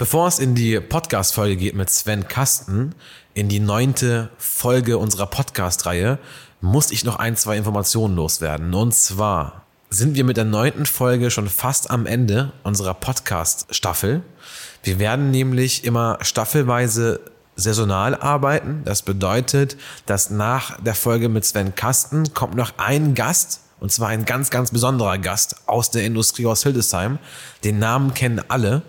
[0.00, 2.94] Bevor es in die Podcast-Folge geht mit Sven Kasten,
[3.34, 6.18] in die neunte Folge unserer Podcast-Reihe,
[6.62, 8.72] muss ich noch ein, zwei Informationen loswerden.
[8.72, 14.22] Und zwar sind wir mit der neunten Folge schon fast am Ende unserer Podcast-Staffel.
[14.84, 17.20] Wir werden nämlich immer staffelweise
[17.56, 18.80] saisonal arbeiten.
[18.86, 19.76] Das bedeutet,
[20.06, 24.48] dass nach der Folge mit Sven Kasten kommt noch ein Gast, und zwar ein ganz,
[24.48, 27.18] ganz besonderer Gast aus der Industrie aus Hildesheim.
[27.64, 28.80] Den Namen kennen alle.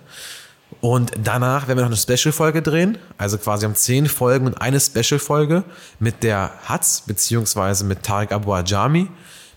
[0.79, 2.97] Und danach werden wir noch eine Special-Folge drehen.
[3.17, 5.63] Also quasi haben zehn Folgen und eine Special-Folge
[5.99, 9.09] mit der Hatz, beziehungsweise mit Tarek Abu Ajami,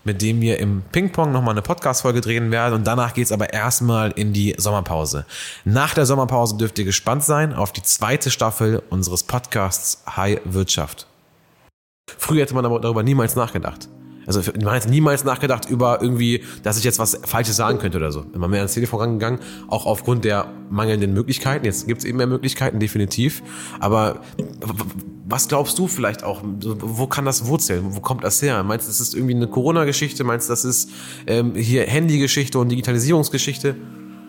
[0.03, 2.73] mit dem wir im Ping-Pong nochmal eine Podcast-Folge drehen werden.
[2.75, 5.25] Und danach geht's aber erstmal in die Sommerpause.
[5.63, 11.07] Nach der Sommerpause dürft ihr gespannt sein auf die zweite Staffel unseres Podcasts High Wirtschaft.
[12.17, 13.87] Früher hätte man aber darüber niemals nachgedacht.
[14.25, 18.11] Also man hat niemals nachgedacht über irgendwie, dass ich jetzt was Falsches sagen könnte oder
[18.11, 18.25] so.
[18.33, 21.65] Immer mehr ans Telefon rangegangen, auch aufgrund der mangelnden Möglichkeiten.
[21.65, 23.43] Jetzt gibt es eben mehr Möglichkeiten, definitiv.
[23.79, 24.21] Aber
[25.27, 27.95] was glaubst du vielleicht auch, wo kann das wurzeln?
[27.95, 28.63] Wo kommt das her?
[28.63, 30.23] Meinst du, das ist irgendwie eine Corona-Geschichte?
[30.23, 30.89] Meinst du, das ist
[31.27, 33.75] ähm, hier Handy-Geschichte und Digitalisierungsgeschichte?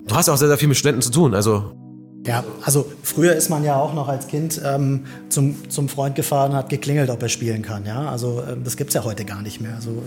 [0.07, 1.73] Du hast ja auch sehr, sehr viel mit Studenten zu tun, also
[2.27, 6.55] ja, also früher ist man ja auch noch als Kind ähm, zum, zum Freund gefahren
[6.55, 7.87] hat geklingelt, ob er spielen kann.
[7.87, 8.11] Ja?
[8.11, 9.75] Also äh, das gibt es ja heute gar nicht mehr.
[9.77, 10.03] Also,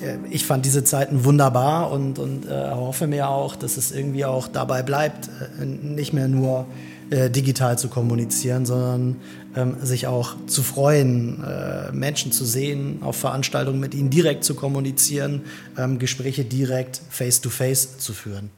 [0.00, 4.24] äh, ich fand diese Zeiten wunderbar und, und äh, hoffe mir auch, dass es irgendwie
[4.24, 5.28] auch dabei bleibt,
[5.60, 6.66] äh, nicht mehr nur
[7.10, 9.16] äh, digital zu kommunizieren, sondern
[9.56, 14.54] ähm, sich auch zu freuen, äh, Menschen zu sehen, auf Veranstaltungen mit ihnen direkt zu
[14.54, 15.42] kommunizieren,
[15.76, 18.50] ähm, Gespräche direkt face-to-face -face zu führen.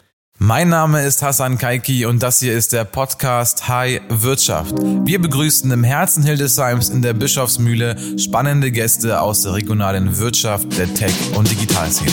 [0.45, 4.75] Mein Name ist Hassan Kaiki und das hier ist der Podcast High Wirtschaft.
[4.77, 10.93] Wir begrüßen im Herzen Hildesheims in der Bischofsmühle spannende Gäste aus der regionalen Wirtschaft, der
[10.93, 12.11] Tech- und Digitalszene.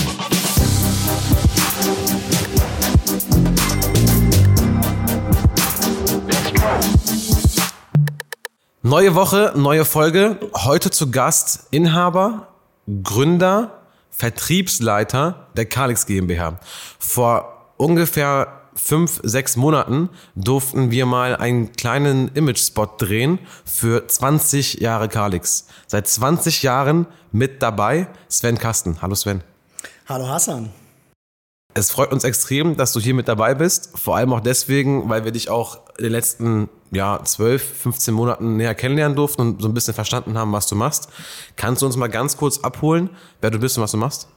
[8.83, 10.37] Neue Woche, neue Folge.
[10.53, 12.49] Heute zu Gast Inhaber,
[13.01, 13.71] Gründer,
[14.11, 16.59] Vertriebsleiter der Kalix GmbH.
[16.99, 25.09] Vor ungefähr fünf, sechs Monaten durften wir mal einen kleinen Image-Spot drehen für 20 Jahre
[25.09, 25.67] Kalix.
[25.87, 29.01] Seit 20 Jahren mit dabei Sven Kasten.
[29.01, 29.41] Hallo Sven.
[30.07, 30.69] Hallo Hassan.
[31.75, 33.91] Es freut uns extrem, dass du hier mit dabei bist.
[33.97, 38.57] Vor allem auch deswegen, weil wir dich auch in den letzten ja, 12, 15 Monaten
[38.57, 41.09] näher kennenlernen durften und so ein bisschen verstanden haben, was du machst.
[41.55, 44.27] Kannst du uns mal ganz kurz abholen, wer du bist und was du machst?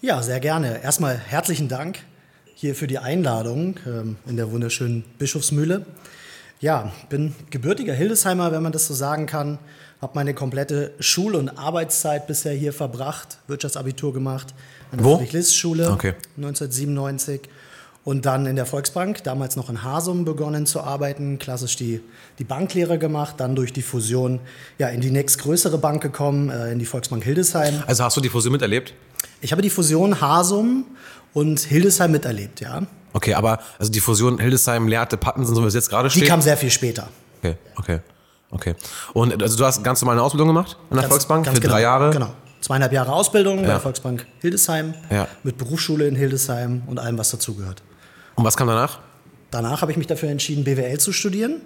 [0.00, 0.82] Ja, sehr gerne.
[0.82, 2.04] Erstmal herzlichen Dank
[2.60, 5.86] hier für die Einladung ähm, in der wunderschönen Bischofsmühle.
[6.60, 9.58] Ja, bin gebürtiger Hildesheimer, wenn man das so sagen kann.
[10.02, 14.52] Habe meine komplette Schul- und Arbeitszeit bisher hier verbracht, Wirtschaftsabitur gemacht
[14.92, 16.12] an der Friedrich-List-Schule okay.
[16.36, 17.48] 1997
[18.04, 22.02] und dann in der Volksbank, damals noch in Hasum begonnen zu arbeiten, klassisch die,
[22.38, 24.38] die Banklehre gemacht, dann durch die Fusion
[24.78, 27.82] ja, in die nächstgrößere Bank gekommen, äh, in die Volksbank Hildesheim.
[27.86, 28.92] Also hast du die Fusion miterlebt?
[29.40, 30.84] Ich habe die Fusion Hasum
[31.32, 32.82] und Hildesheim miterlebt, ja.
[33.12, 36.24] Okay, aber also die Fusion Hildesheim, Lehrte, Pattensen, so wie es jetzt gerade steht?
[36.24, 37.08] Die kam sehr viel später.
[37.38, 38.00] Okay, okay,
[38.50, 38.74] okay.
[39.12, 41.62] Und also du hast ganz normal eine Ausbildung gemacht an der ganz, Volksbank ganz für
[41.62, 42.10] genau, drei Jahre?
[42.10, 42.32] Genau.
[42.60, 43.62] Zweieinhalb Jahre Ausbildung ja.
[43.62, 45.26] bei der Volksbank Hildesheim ja.
[45.42, 47.82] mit Berufsschule in Hildesheim und allem, was dazugehört.
[48.36, 49.00] Und was kam danach?
[49.50, 51.62] Danach habe ich mich dafür entschieden, BWL zu studieren,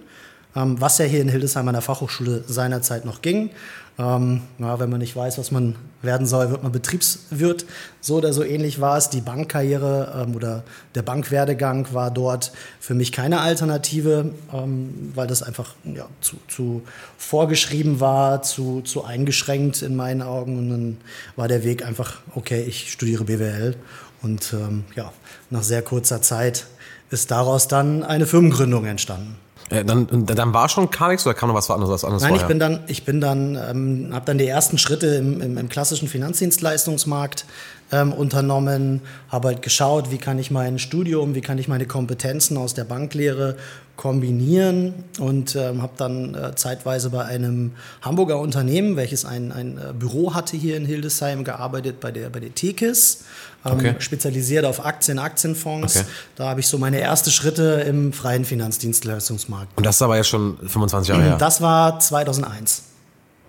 [0.56, 3.50] ähm, was ja hier in Hildesheim an der Fachhochschule seinerzeit noch ging.
[3.96, 7.64] Ähm, ja, wenn man nicht weiß, was man werden soll, wird man Betriebswirt.
[8.00, 9.08] So oder so ähnlich war es.
[9.08, 15.42] Die Bankkarriere ähm, oder der Bankwerdegang war dort für mich keine Alternative, ähm, weil das
[15.42, 16.82] einfach ja, zu, zu,
[17.16, 20.58] vorgeschrieben war, zu, zu eingeschränkt in meinen Augen.
[20.58, 20.96] Und dann
[21.36, 23.76] war der Weg einfach, okay, ich studiere BWL.
[24.22, 25.12] Und ähm, ja,
[25.50, 26.66] nach sehr kurzer Zeit
[27.10, 29.36] ist daraus dann eine Firmengründung entstanden.
[29.70, 32.44] Äh, dann, dann war schon Kalix oder kam noch was anderes, was anderes Nein, vorher?
[32.44, 35.68] ich bin dann, ich bin dann, ähm, habe dann die ersten Schritte im, im, im
[35.68, 37.46] klassischen Finanzdienstleistungsmarkt
[37.92, 42.56] ähm, unternommen, habe halt geschaut, wie kann ich mein Studium, wie kann ich meine Kompetenzen
[42.56, 43.56] aus der Banklehre
[43.96, 47.72] kombinieren und ähm, habe dann äh, zeitweise bei einem
[48.02, 52.40] Hamburger Unternehmen, welches ein, ein äh, Büro hatte hier in Hildesheim, gearbeitet bei der, bei
[52.40, 53.24] der Tekis,
[53.64, 53.94] ähm, okay.
[54.00, 55.96] spezialisiert auf Aktien, Aktienfonds.
[55.96, 56.06] Okay.
[56.34, 59.76] Da habe ich so meine ersten Schritte im freien Finanzdienstleistungsmarkt.
[59.76, 61.36] Und das war jetzt schon 25 Jahre her?
[61.38, 62.82] Das war 2001.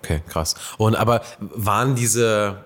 [0.02, 0.54] Okay, krass.
[0.78, 2.58] Und aber waren diese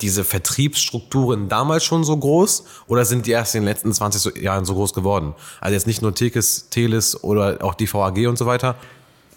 [0.00, 4.64] diese Vertriebsstrukturen damals schon so groß oder sind die erst in den letzten 20 Jahren
[4.64, 5.34] so groß geworden?
[5.60, 8.76] Also jetzt nicht nur Tekes, Telis oder auch die VAG und so weiter?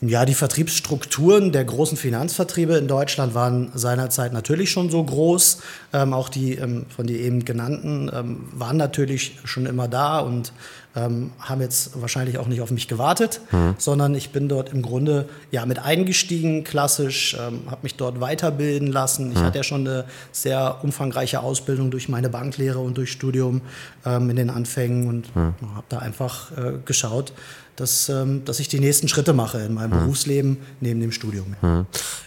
[0.04, 5.60] Ja, die Vertriebsstrukturen der großen Finanzvertriebe in Deutschland waren seinerzeit natürlich schon so groß.
[5.94, 10.54] Ähm, auch die ähm, von dir eben genannten ähm, waren natürlich schon immer da und
[10.96, 13.76] ähm, haben jetzt wahrscheinlich auch nicht auf mich gewartet, mhm.
[13.78, 18.92] sondern ich bin dort im Grunde ja mit eingestiegen, klassisch, ähm, habe mich dort weiterbilden
[18.92, 19.32] lassen.
[19.32, 19.44] Ich mhm.
[19.44, 23.62] hatte ja schon eine sehr umfangreiche Ausbildung durch meine Banklehre und durch Studium
[24.06, 25.54] ähm, in den Anfängen und mhm.
[25.76, 27.34] habe da einfach äh, geschaut,
[27.78, 31.56] dass, ähm, dass ich die nächsten Schritte mache in meinem Berufsleben neben dem Studium.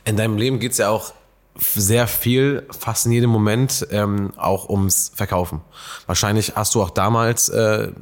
[0.04, 1.12] In deinem Leben geht es ja auch
[1.56, 5.60] sehr viel, fast in jedem Moment ähm, auch ums Verkaufen.
[6.06, 7.92] Wahrscheinlich hast du auch damals äh,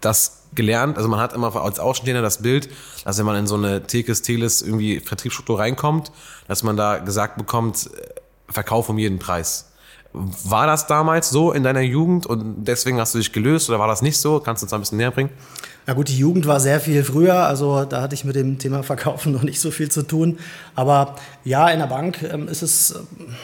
[0.00, 0.96] das gelernt.
[0.96, 2.68] Also man hat immer als Außenstehender das Bild,
[3.04, 6.12] dass wenn man in so eine Tekes, Teles irgendwie Vertriebsstruktur reinkommt,
[6.46, 9.66] dass man da gesagt bekommt, äh, Verkauf um jeden Preis.
[10.12, 13.88] War das damals so in deiner Jugend und deswegen hast du dich gelöst oder war
[13.88, 14.40] das nicht so?
[14.40, 15.28] Kannst du uns ein bisschen näher bringen?
[15.86, 18.82] Ja gut, die Jugend war sehr viel früher, also da hatte ich mit dem Thema
[18.82, 20.38] Verkaufen noch nicht so viel zu tun.
[20.74, 22.92] Aber ja, in der Bank ähm, ist es.
[22.92, 23.34] Ähm,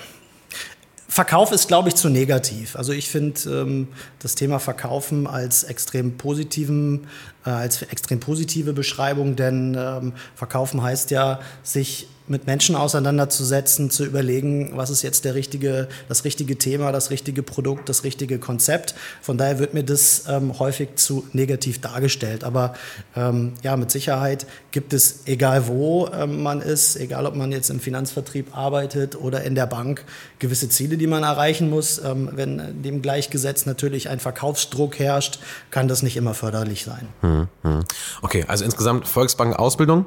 [1.14, 2.74] Verkauf ist, glaube ich, zu negativ.
[2.74, 3.86] Also ich finde ähm,
[4.18, 7.06] das Thema Verkaufen als extrem positiven,
[7.46, 14.04] äh, als extrem positive Beschreibung, denn ähm, Verkaufen heißt ja, sich mit Menschen auseinanderzusetzen, zu
[14.04, 18.94] überlegen, was ist jetzt der richtige, das richtige Thema, das richtige Produkt, das richtige Konzept.
[19.20, 22.42] Von daher wird mir das ähm, häufig zu negativ dargestellt.
[22.42, 22.74] Aber
[23.14, 27.68] ähm, ja, mit Sicherheit gibt es, egal wo ähm, man ist, egal ob man jetzt
[27.68, 30.04] im Finanzvertrieb arbeitet oder in der Bank,
[30.38, 31.98] gewisse Ziele, die man erreichen muss.
[32.02, 37.08] Ähm, wenn dem gleichgesetzt natürlich ein Verkaufsdruck herrscht, kann das nicht immer förderlich sein.
[37.20, 37.84] Hm, hm.
[38.22, 40.06] Okay, also insgesamt Volksbank Ausbildung,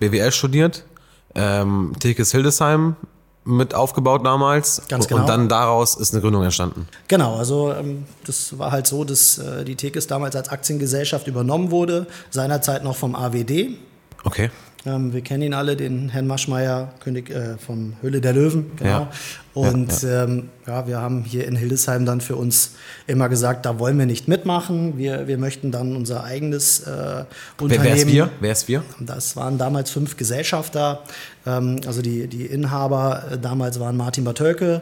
[0.00, 0.84] BWL studiert,
[1.34, 2.96] ähm, Tekes Hildesheim
[3.44, 4.82] mit aufgebaut damals.
[4.88, 5.22] Ganz genau.
[5.22, 6.86] Und dann daraus ist eine Gründung entstanden.
[7.08, 11.70] Genau, also ähm, das war halt so, dass äh, die Tekes damals als Aktiengesellschaft übernommen
[11.70, 13.78] wurde, seinerzeit noch vom AWD.
[14.24, 14.50] Okay.
[14.84, 18.72] Ähm, wir kennen ihn alle, den Herrn Maschmeyer, König äh, vom Höhle der Löwen.
[18.76, 18.90] Genau.
[18.90, 19.10] Ja.
[19.54, 20.24] Und ja, ja.
[20.24, 22.72] Ähm, ja, wir haben hier in Hildesheim dann für uns
[23.06, 24.98] immer gesagt, da wollen wir nicht mitmachen.
[24.98, 27.24] Wir, wir möchten dann unser eigenes äh,
[27.60, 27.84] Unternehmen.
[27.84, 28.30] Wer ist wir?
[28.40, 28.82] Wer ist wir?
[28.98, 31.02] Das waren damals fünf Gesellschafter.
[31.46, 34.80] Ähm, also die, die Inhaber äh, damals waren Martin Bartölke.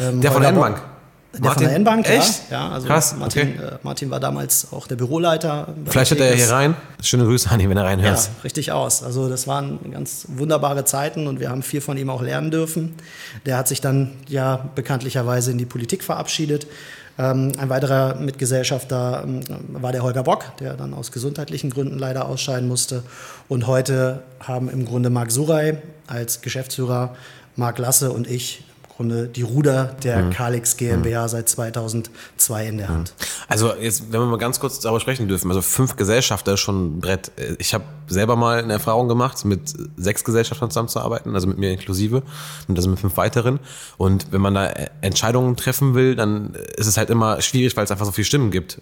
[0.00, 0.82] Ähm, der von der N-Bank.
[1.36, 1.62] Der Martin?
[1.62, 2.50] von der N-Bank, Echt?
[2.50, 2.68] ja.
[2.68, 3.66] ja also Krass, Martin, okay.
[3.66, 5.74] äh, Martin war damals auch der Büroleiter.
[5.86, 6.76] Vielleicht hört er hier rein.
[7.02, 8.16] Schöne Grüße an ihn, wenn er reinhört.
[8.16, 9.02] Ja, richtig aus.
[9.02, 12.94] Also das waren ganz wunderbare Zeiten und wir haben viel von ihm auch lernen dürfen.
[13.44, 16.66] Der hat sich dann ja bekanntlicherweise in die Politik verabschiedet.
[17.18, 22.26] Ähm, ein weiterer Mitgesellschafter ähm, war der Holger Bock, der dann aus gesundheitlichen Gründen leider
[22.26, 23.02] ausscheiden musste.
[23.48, 27.16] Und heute haben im Grunde Marc Surey als Geschäftsführer,
[27.56, 28.64] Marc Lasse und ich
[28.96, 30.30] Grunde die Ruder der mhm.
[30.30, 31.28] Calix GmbH mhm.
[31.28, 33.12] seit 2002 in der Hand.
[33.48, 36.96] Also jetzt, wenn wir mal ganz kurz darüber sprechen dürfen, also fünf Gesellschafter ist schon
[36.96, 37.30] ein Brett.
[37.58, 42.22] Ich habe selber mal eine Erfahrung gemacht, mit sechs Gesellschaftern zusammenzuarbeiten, also mit mir inklusive,
[42.68, 43.60] und also mit fünf weiteren.
[43.98, 44.66] Und wenn man da
[45.00, 48.50] Entscheidungen treffen will, dann ist es halt immer schwierig, weil es einfach so viele Stimmen
[48.50, 48.80] gibt.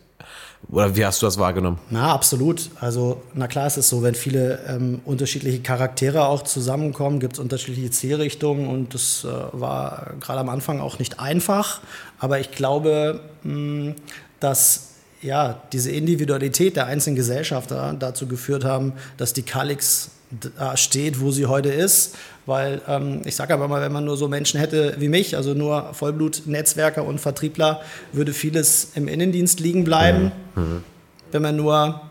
[0.70, 1.78] Oder wie hast du das wahrgenommen?
[1.90, 2.70] Na, absolut.
[2.80, 7.38] Also, na klar, es ist so, wenn viele ähm, unterschiedliche Charaktere auch zusammenkommen, gibt es
[7.38, 11.80] unterschiedliche Zielrichtungen und das äh, war gerade am Anfang auch nicht einfach.
[12.18, 13.94] Aber ich glaube, mh,
[14.40, 14.90] dass
[15.22, 20.10] ja, diese Individualität der einzelnen Gesellschafter dazu geführt haben, dass die Calix
[20.56, 22.16] da steht, wo sie heute ist.
[22.46, 25.54] Weil ähm, ich sage aber mal, wenn man nur so Menschen hätte wie mich, also
[25.54, 27.80] nur Vollblut-Netzwerker und Vertriebler,
[28.12, 30.32] würde vieles im Innendienst liegen bleiben.
[30.54, 30.84] Mhm.
[31.32, 32.02] Wenn man nur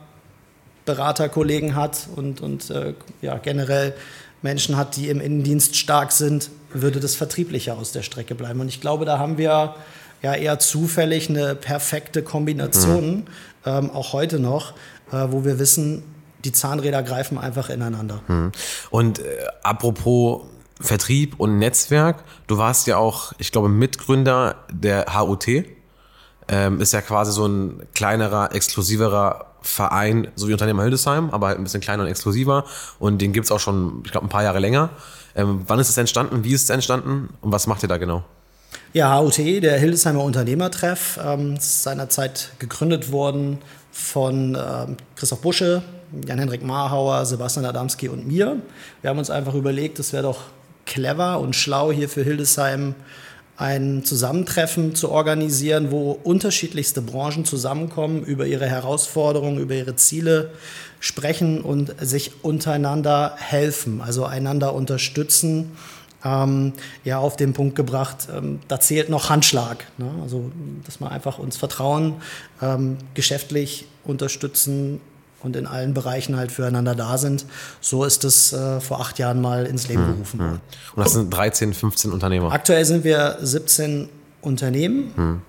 [0.86, 3.94] Beraterkollegen hat und, und äh, ja, generell
[4.42, 8.60] Menschen hat, die im Innendienst stark sind, würde das Vertrieblicher aus der Strecke bleiben.
[8.60, 9.76] Und ich glaube, da haben wir
[10.22, 13.26] ja eher zufällig eine perfekte Kombination, mhm.
[13.66, 14.74] ähm, auch heute noch,
[15.12, 16.04] äh, wo wir wissen,
[16.44, 18.22] die Zahnräder greifen einfach ineinander.
[18.28, 18.52] Mhm.
[18.90, 19.24] Und äh,
[19.64, 20.42] apropos
[20.80, 25.48] Vertrieb und Netzwerk, du warst ja auch, ich glaube, Mitgründer der HUT.
[26.50, 31.58] Ähm, ist ja quasi so ein kleinerer, exklusiverer Verein, so wie Unternehmer Hildesheim, aber halt
[31.58, 32.66] ein bisschen kleiner und exklusiver.
[33.00, 34.90] Und den gibt es auch schon, ich glaube, ein paar Jahre länger.
[35.36, 36.44] Ähm, wann ist es entstanden?
[36.44, 37.30] Wie ist es entstanden?
[37.42, 38.24] Und was macht ihr da genau?
[38.94, 43.60] Ja, HUT, der Hildesheimer Unternehmertreff, ähm, ist seinerzeit gegründet worden
[43.92, 45.82] von ähm, Christoph Busche,
[46.28, 48.58] Jan-Henrik Marhauer, Sebastian Adamski und mir.
[49.02, 50.42] Wir haben uns einfach überlegt, es wäre doch
[50.86, 52.94] clever und schlau hier für Hildesheim
[53.56, 60.52] ein Zusammentreffen zu organisieren, wo unterschiedlichste Branchen zusammenkommen, über ihre Herausforderungen, über ihre Ziele
[61.04, 65.72] sprechen und sich untereinander helfen, also einander unterstützen
[66.24, 66.72] ähm,
[67.04, 69.86] ja auf den Punkt gebracht, ähm, da zählt noch Handschlag.
[69.98, 70.10] Ne?
[70.22, 70.50] Also,
[70.86, 72.16] dass wir einfach uns vertrauen,
[72.62, 75.02] ähm, geschäftlich unterstützen
[75.42, 77.46] und in allen Bereichen halt füreinander da sind.
[77.82, 80.62] So ist es äh, vor acht Jahren mal ins Leben hm, gerufen worden.
[80.96, 82.54] Und das sind 13, 15 Unternehmer?
[82.54, 84.08] Aktuell sind wir 17
[84.40, 85.42] Unternehmen hm.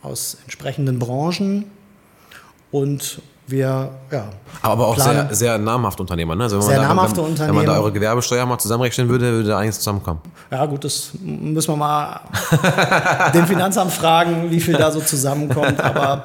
[0.00, 1.66] aus entsprechenden Branchen
[2.70, 4.24] und wir, ja.
[4.62, 6.34] Aber auch planen- sehr, sehr namhafte Unternehmer.
[6.34, 6.44] Ne?
[6.44, 7.64] Also wenn Sehr man da, namhafte wenn, Wenn man Unternehmer.
[7.74, 10.20] da eure Gewerbesteuer mal zusammenrechnen würde, würde da einiges zusammenkommen.
[10.50, 12.20] Ja, gut, das müssen wir mal
[13.34, 15.80] dem Finanzamt fragen, wie viel da so zusammenkommt.
[15.80, 16.24] Aber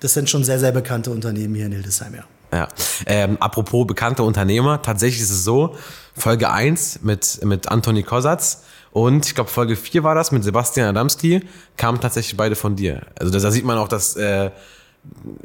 [0.00, 2.22] das sind schon sehr, sehr bekannte Unternehmen hier in Hildesheim, ja.
[2.52, 2.68] Ja.
[3.06, 5.74] Ähm, apropos bekannte Unternehmer, tatsächlich ist es so,
[6.16, 10.86] Folge 1 mit, mit Antoni Kosatz und ich glaube Folge 4 war das mit Sebastian
[10.88, 11.42] Adamski,
[11.76, 13.00] kamen tatsächlich beide von dir.
[13.18, 14.50] Also da, da sieht man auch, dass äh,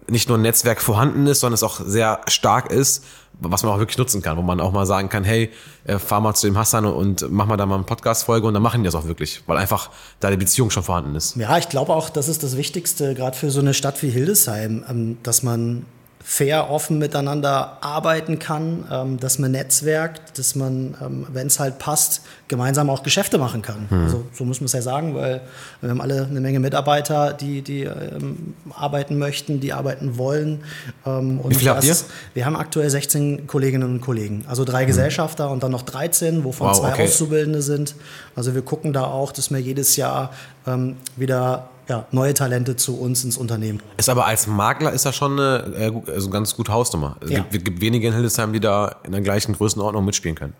[0.07, 3.03] nicht nur ein Netzwerk vorhanden ist, sondern es auch sehr stark ist,
[3.39, 5.49] was man auch wirklich nutzen kann, wo man auch mal sagen kann, hey,
[5.85, 8.63] äh, fahr mal zu dem Hassan und mach mal da mal eine Podcast-Folge und dann
[8.63, 9.89] machen die das auch wirklich, weil einfach
[10.19, 11.35] da die Beziehung schon vorhanden ist.
[11.35, 14.83] Ja, ich glaube auch, das ist das Wichtigste, gerade für so eine Stadt wie Hildesheim,
[14.89, 15.85] ähm, dass man
[16.31, 21.79] fair, offen miteinander arbeiten kann, ähm, dass man netzwerkt, dass man, ähm, wenn es halt
[21.79, 23.87] passt, gemeinsam auch Geschäfte machen kann.
[23.89, 25.41] Also so muss man es ja sagen, weil
[25.81, 30.63] wir haben alle eine Menge Mitarbeiter, die, die ähm, arbeiten möchten, die arbeiten wollen.
[31.03, 32.05] Ähm, und Wie viele habt das-
[32.35, 36.67] Wir haben aktuell 16 Kolleginnen und Kollegen, also drei Gesellschafter und dann noch 13, wovon
[36.67, 37.05] Wow, zwei okay.
[37.05, 37.95] Auszubildende sind.
[38.35, 40.29] Also wir gucken da auch, dass wir jedes Jahr
[40.67, 43.81] ähm, wieder ja, neue Talente zu uns ins Unternehmen.
[43.97, 45.73] Ist aber als Makler ist das schon eine,
[46.07, 47.17] äh, also ganz gute Hausnummer.
[47.21, 47.39] Es Ja.
[47.49, 50.53] gibt, gibt wenige in Hildesheim, die da in der gleichen Größenordnung mitspielen können.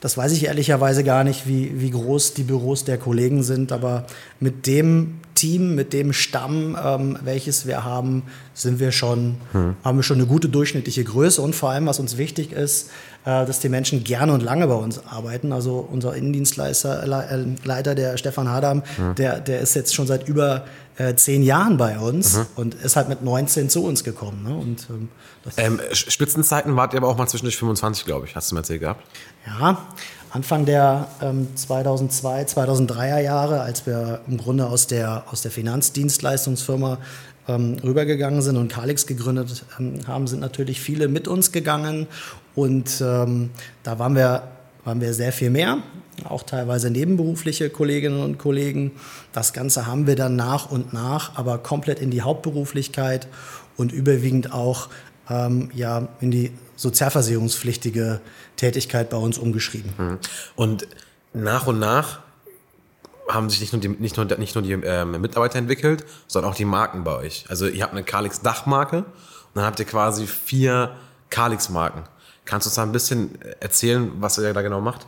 [0.00, 4.06] Das weiß ich ehrlicherweise gar nicht, wie, wie groß die Büros der Kollegen sind, aber
[4.38, 8.22] mit dem Team, mit dem Stamm, ähm, welches wir haben,
[8.54, 9.36] sind wir schon,
[9.84, 12.90] haben wir schon eine gute durchschnittliche Größe und vor allem, was uns wichtig ist,
[13.46, 15.52] dass die Menschen gerne und lange bei uns arbeiten.
[15.52, 18.82] Also unser Innendienstleister, Le- äh, Leiter, der Stefan Hadam,
[19.16, 20.64] der, der ist jetzt schon seit über
[20.96, 24.42] äh, zehn Jahren bei uns und ist halt mit 19 zu uns gekommen.
[24.44, 24.54] Ne?
[24.56, 25.08] Und ähm,
[25.56, 28.80] Ähm, Spitzenzeiten wart ihr aber auch mal zwischendurch 25, glaube ich, hast du mir erzählt
[28.80, 29.04] gehabt.
[29.46, 29.78] Ja,
[30.30, 36.98] Anfang der ähm, 2002, 2003er Jahre, als wir im Grunde aus der, aus der Finanzdienstleistungsfirma
[37.46, 42.06] ähm, rübergegangen sind und Calix gegründet ähm, haben, sind natürlich viele mit uns gegangen.
[42.58, 43.50] Und ähm,
[43.84, 44.48] da waren wir,
[44.84, 45.78] waren wir sehr viel mehr,
[46.24, 48.90] auch teilweise nebenberufliche Kolleginnen und Kollegen.
[49.32, 53.28] Das Ganze haben wir dann nach und nach, aber komplett in die Hauptberuflichkeit
[53.76, 54.88] und überwiegend auch
[55.30, 58.20] ähm, ja, in die sozialversicherungspflichtige
[58.56, 60.18] Tätigkeit bei uns umgeschrieben.
[60.56, 60.88] Und
[61.32, 62.18] nach und nach
[63.28, 66.56] haben sich nicht nur die, nicht nur, nicht nur die ähm, Mitarbeiter entwickelt, sondern auch
[66.56, 67.44] die Marken bei euch.
[67.48, 69.06] Also ihr habt eine Kalix Dachmarke und
[69.54, 70.96] dann habt ihr quasi vier
[71.30, 72.02] Kalix Marken.
[72.48, 75.06] Kannst du uns da ein bisschen erzählen, was ihr da genau macht?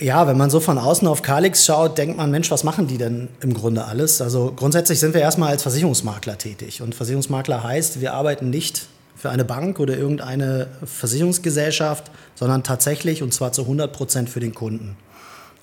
[0.00, 2.98] Ja, wenn man so von außen auf Calix schaut, denkt man, Mensch, was machen die
[2.98, 4.20] denn im Grunde alles?
[4.20, 6.82] Also grundsätzlich sind wir erstmal als Versicherungsmakler tätig.
[6.82, 13.32] Und Versicherungsmakler heißt, wir arbeiten nicht für eine Bank oder irgendeine Versicherungsgesellschaft, sondern tatsächlich und
[13.32, 14.96] zwar zu 100 Prozent für den Kunden.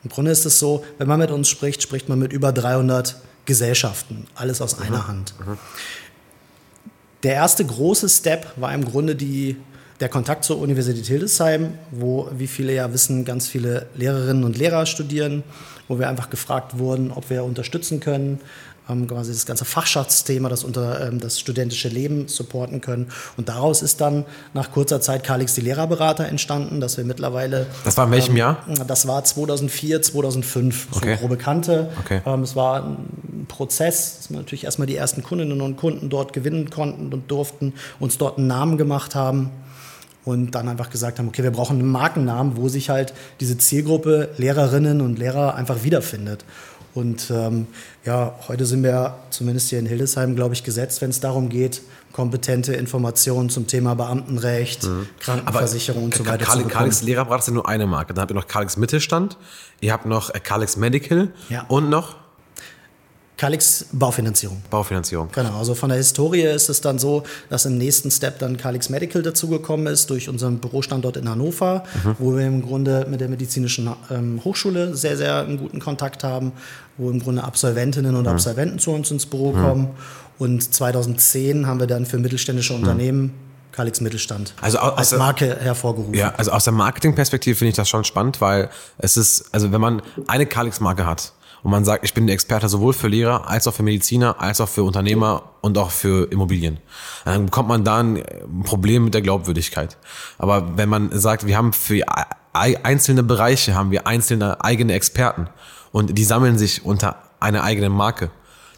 [0.06, 3.18] Im Grunde ist es so, wenn man mit uns spricht, spricht man mit über 300
[3.44, 5.34] Gesellschaften, alles aus einer Hand.
[7.24, 9.58] Der erste große Step war im Grunde die,
[10.02, 14.88] der Kontakt zur Universität Hildesheim, wo, wie viele ja wissen, ganz viele Lehrerinnen und Lehrer
[14.88, 15.44] studieren,
[15.88, 18.40] wo wir einfach gefragt wurden, ob wir unterstützen können,
[18.90, 23.12] ähm, quasi das ganze Fachschaftsthema, das, unter, ähm, das studentische Leben supporten können.
[23.38, 27.96] Und daraus ist dann nach kurzer Zeit Kalix die Lehrerberater entstanden, dass wir mittlerweile Das
[27.96, 28.58] war in welchem Jahr?
[28.88, 31.14] das war 2004, 2005, Okay.
[31.14, 31.90] so grobe Kante.
[32.00, 32.22] Okay.
[32.26, 36.34] Ähm, es war ein Prozess, dass wir natürlich erstmal die ersten Kundinnen und Kunden dort
[36.34, 39.52] gewinnen konnten und durften, uns dort einen Namen gemacht haben
[40.26, 44.30] und dann einfach gesagt haben, okay, wir brauchen einen Markennamen, wo sich halt diese Zielgruppe
[44.38, 46.46] Lehrerinnen und Lehrer einfach wiederfindet.
[46.94, 47.68] Und ähm,
[48.06, 51.82] ja, heute sind wir zumindest hier in Hildesheim, glaube ich, gesetzt, wenn es darum geht,
[52.12, 54.86] kompetente Informationen zum Thema Beamtenrecht,
[55.22, 56.70] Krankenversicherung und so weiter zu Kalix, bekommen.
[56.74, 58.14] Kalix Lehrerberater ist ja nur eine Marke.
[58.14, 59.38] Dann habt ihr noch Kalix Mittelstand,
[59.80, 61.64] ihr habt noch äh, Kalix Medical Ja.
[61.70, 62.18] und noch
[63.42, 64.62] Calix Baufinanzierung.
[64.70, 65.30] Baufinanzierung.
[65.32, 68.88] Genau, also von der Historie ist es dann so, dass im nächsten Step dann Calix
[68.90, 71.84] Medical dazugekommen ist durch unseren Bürostandort in Hannover,
[72.20, 76.52] wo wir im Grunde mit der medizinischen ähm, Hochschule sehr, sehr einen guten Kontakt haben,
[76.98, 79.88] wo im Grunde Absolventinnen und Absolventen zu uns ins Büro kommen.
[80.38, 83.34] Und 2010 haben wir dann für mittelständische Unternehmen
[83.72, 86.14] Calix Mittelstand Also au- aus als der- Marke hervorgerufen.
[86.14, 88.70] Ja, also aus der Marketingperspektive finde ich das schon spannend, weil
[89.00, 91.32] es ist, also wenn man eine Kalix-Marke hat
[91.64, 94.70] und man sagt, ich bin Experte sowohl für Lehrer als auch für Mediziner, als auch
[94.70, 96.80] für Unternehmer und auch für Immobilien,
[97.26, 98.24] dann bekommt man da ein äh,
[98.64, 99.98] Problem mit der Glaubwürdigkeit.
[100.38, 102.04] Aber wenn man sagt, wir haben für
[102.54, 105.48] ei- einzelne Bereiche haben wir einzelne eigene Experten
[105.92, 108.32] und die sammeln sich unter einer eigenen Marke,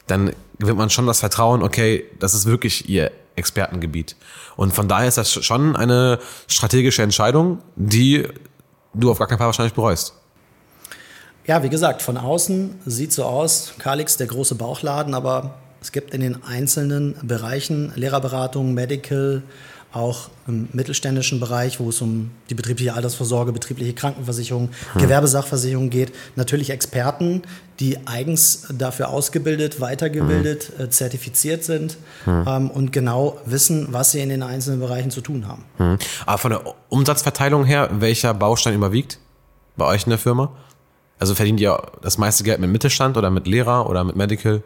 [0.08, 4.16] dann gewinnt man schon das Vertrauen, okay, das ist wirklich ihr Expertengebiet.
[4.56, 8.28] Und von daher ist das schon eine strategische Entscheidung, die
[8.94, 10.14] du auf gar keinen Fall wahrscheinlich bereust.
[11.46, 16.14] Ja, wie gesagt, von außen sieht so aus, Calix der große Bauchladen, aber Es gibt
[16.14, 19.44] in den einzelnen Bereichen Lehrerberatung, Medical,
[19.92, 25.02] auch im mittelständischen Bereich, wo es um die betriebliche Altersvorsorge, betriebliche Krankenversicherung, hm.
[25.02, 27.42] Gewerbesachversicherung geht, natürlich Experten,
[27.82, 30.86] die eigens dafür ausgebildet, weitergebildet, hm.
[30.86, 32.46] äh, zertifiziert sind hm.
[32.48, 35.66] ähm, und genau wissen, was sie in den einzelnen Bereichen zu tun haben.
[35.78, 35.98] Hm.
[36.26, 39.20] Aber von der Umsatzverteilung her, welcher Baustein überwiegt
[39.76, 40.54] bei euch in der Firma?
[41.24, 44.62] Also verdient ihr das meiste Geld mit Mittelstand oder mit Lehrer oder mit Medical?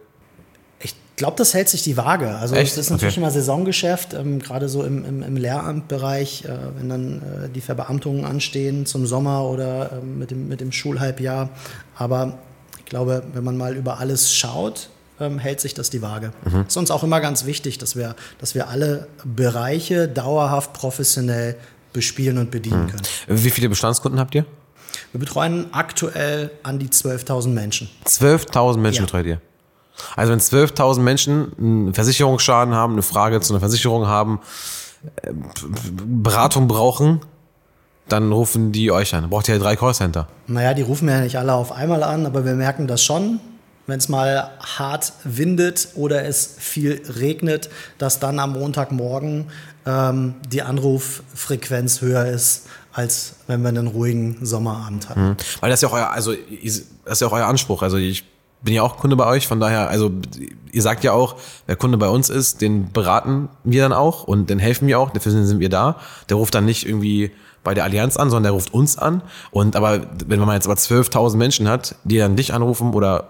[1.15, 2.35] glaube, das hält sich die Waage.
[2.35, 3.21] Also es ist natürlich okay.
[3.21, 6.49] immer Saisongeschäft, ähm, gerade so im, im, im Lehramtbereich, äh,
[6.79, 11.49] wenn dann äh, die Verbeamtungen anstehen zum Sommer oder äh, mit, dem, mit dem Schulhalbjahr.
[11.95, 12.39] Aber
[12.79, 16.31] ich glaube, wenn man mal über alles schaut, ähm, hält sich das die Waage.
[16.43, 16.65] Mhm.
[16.67, 21.55] Ist uns auch immer ganz wichtig, dass wir, dass wir alle Bereiche dauerhaft professionell
[21.93, 22.89] bespielen und bedienen mhm.
[22.89, 23.03] können.
[23.27, 24.45] Wie viele Bestandskunden habt ihr?
[25.11, 27.89] Wir betreuen aktuell an die 12.000 Menschen.
[28.05, 29.05] 12.000 Menschen ja.
[29.05, 29.41] betreut ihr?
[30.15, 34.39] Also wenn 12.000 Menschen einen Versicherungsschaden haben, eine Frage zu einer Versicherung haben,
[35.23, 37.21] äh, Beratung brauchen,
[38.07, 39.29] dann rufen die euch an.
[39.29, 40.27] Braucht ihr ja drei Callcenter.
[40.47, 43.39] Naja, die rufen ja nicht alle auf einmal an, aber wir merken das schon,
[43.85, 49.47] wenn es mal hart windet oder es viel regnet, dass dann am Montagmorgen
[49.85, 55.29] ähm, die Anruffrequenz höher ist, als wenn wir einen ruhigen Sommerabend hatten.
[55.29, 55.35] Mhm.
[55.59, 57.83] Weil das ist ja auch euer, also das ist ja auch euer Anspruch.
[57.83, 58.25] Also ich
[58.63, 60.11] bin ja auch Kunde bei euch, von daher, also
[60.71, 61.35] ihr sagt ja auch,
[61.67, 65.11] wer Kunde bei uns ist, den beraten wir dann auch und den helfen wir auch,
[65.11, 65.97] dafür sind wir da.
[66.29, 67.29] Der ruft dann nicht irgendwie
[67.63, 69.21] bei der Allianz an, sondern der ruft uns an.
[69.51, 73.29] Und aber wenn man jetzt aber 12.000 Menschen hat, die dann dich anrufen oder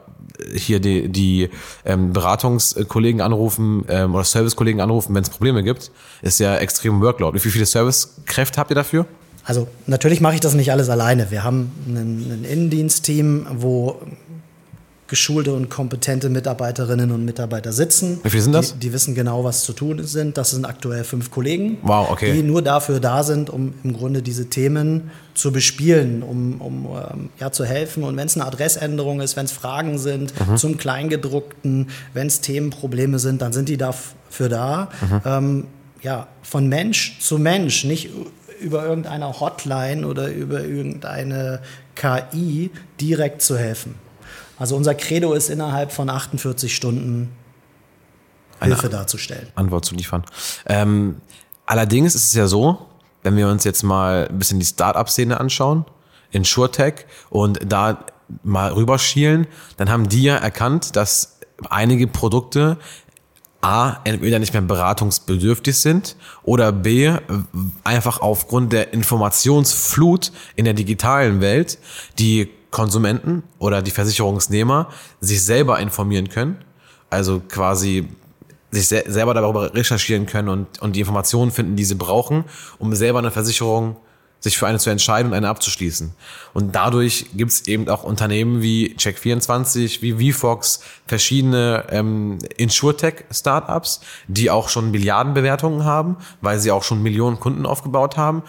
[0.53, 1.49] hier die, die
[1.83, 7.43] ähm, Beratungskollegen anrufen ähm, oder Servicekollegen anrufen, wenn es Probleme gibt, ist ja extrem Workload.
[7.43, 9.05] Wie viele Servicekräfte habt ihr dafür?
[9.47, 11.31] Also natürlich mache ich das nicht alles alleine.
[11.31, 11.95] Wir haben ein,
[12.29, 13.95] ein Innendienstteam, wo
[15.07, 18.19] geschulte und kompetente Mitarbeiterinnen und Mitarbeiter sitzen.
[18.23, 18.73] Wie viele sind das?
[18.73, 20.37] Die, die, wissen genau, was zu tun sind.
[20.37, 22.33] Das sind aktuell fünf Kollegen, wow, okay.
[22.33, 27.29] die nur dafür da sind, um im Grunde diese Themen zu bespielen, um, um ähm,
[27.39, 28.03] ja, zu helfen.
[28.03, 30.57] Und wenn es eine Adressänderung ist, wenn es Fragen sind mhm.
[30.57, 34.89] zum Kleingedruckten, wenn es Themenprobleme sind, dann sind die dafür da.
[34.99, 35.21] Mhm.
[35.23, 35.67] Ähm,
[36.01, 38.09] ja, von Mensch zu Mensch, nicht
[38.59, 41.61] über irgendeine Hotline oder über irgendeine
[41.95, 43.95] KI direkt zu helfen.
[44.59, 47.31] Also unser Credo ist innerhalb von 48 Stunden
[48.59, 49.47] Hilfe Eine darzustellen.
[49.55, 50.23] Antwort zu liefern.
[50.65, 51.17] Ähm,
[51.65, 52.87] allerdings ist es ja so,
[53.23, 55.85] wenn wir uns jetzt mal ein bisschen die Start-up-Szene anschauen,
[56.31, 58.03] in SureTech und da
[58.43, 61.39] mal rüberschielen, dann haben die ja erkannt, dass
[61.69, 62.77] einige Produkte
[63.61, 67.11] A, entweder nicht mehr beratungsbedürftig sind oder B,
[67.83, 71.79] einfach aufgrund der Informationsflut in der digitalen Welt
[72.19, 74.89] die Konsumenten oder die Versicherungsnehmer
[75.21, 76.57] sich selber informieren können,
[77.09, 78.07] also quasi
[78.71, 82.43] sich se selber darüber recherchieren können und, und die Informationen finden, die sie brauchen,
[82.79, 83.95] um selber eine Versicherung
[84.39, 86.13] sich für eine zu entscheiden und eine abzuschließen.
[86.53, 94.51] Und dadurch gibt es eben auch Unternehmen wie Check24, wie VFox, verschiedene ähm, Insurtech-Startups, die
[94.51, 98.43] auch schon Milliardenbewertungen haben, weil sie auch schon Millionen Kunden aufgebaut haben.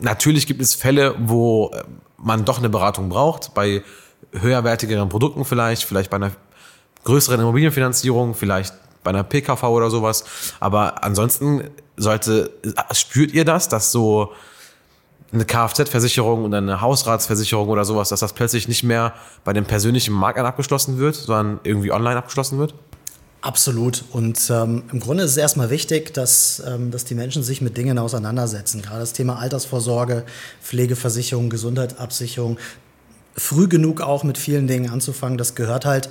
[0.00, 1.70] Natürlich gibt es Fälle, wo
[2.16, 3.82] man doch eine Beratung braucht, bei
[4.32, 6.32] höherwertigeren Produkten vielleicht, vielleicht bei einer
[7.04, 10.24] größeren Immobilienfinanzierung, vielleicht bei einer PKV oder sowas.
[10.60, 12.50] Aber ansonsten sollte,
[12.92, 14.32] spürt ihr das, dass so
[15.32, 19.14] eine Kfz-Versicherung und eine Hausratsversicherung oder sowas, dass das plötzlich nicht mehr
[19.44, 22.74] bei dem persönlichen Maklern abgeschlossen wird, sondern irgendwie online abgeschlossen wird?
[23.42, 24.04] Absolut.
[24.10, 27.76] Und ähm, im Grunde ist es erstmal wichtig, dass, ähm, dass die Menschen sich mit
[27.76, 28.82] Dingen auseinandersetzen.
[28.82, 30.24] Gerade das Thema Altersvorsorge,
[30.62, 32.58] Pflegeversicherung, Gesundheitsabsicherung.
[33.36, 36.10] Früh genug auch mit vielen Dingen anzufangen, das gehört halt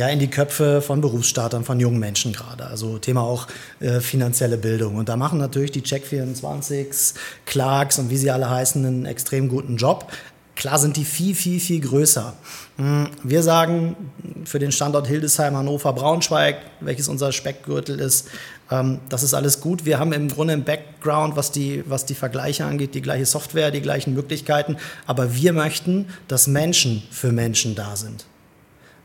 [0.00, 2.66] ja in die Köpfe von Berufsstartern, von jungen Menschen gerade.
[2.66, 3.46] Also Thema auch
[3.80, 4.96] äh, finanzielle Bildung.
[4.96, 7.14] Und da machen natürlich die Check24s,
[7.46, 10.10] Clarks und wie sie alle heißen einen extrem guten Job.
[10.56, 12.34] Klar sind die viel, viel, viel größer.
[12.76, 13.96] Hm, wir sagen
[14.44, 18.28] für den Standort Hildesheim, Hannover, Braunschweig, welches unser Speckgürtel ist,
[18.70, 19.84] ähm, das ist alles gut.
[19.84, 23.70] Wir haben im Grunde im Background, was die, was die Vergleiche angeht, die gleiche Software,
[23.70, 24.76] die gleichen Möglichkeiten.
[25.06, 28.24] Aber wir möchten, dass Menschen für Menschen da sind.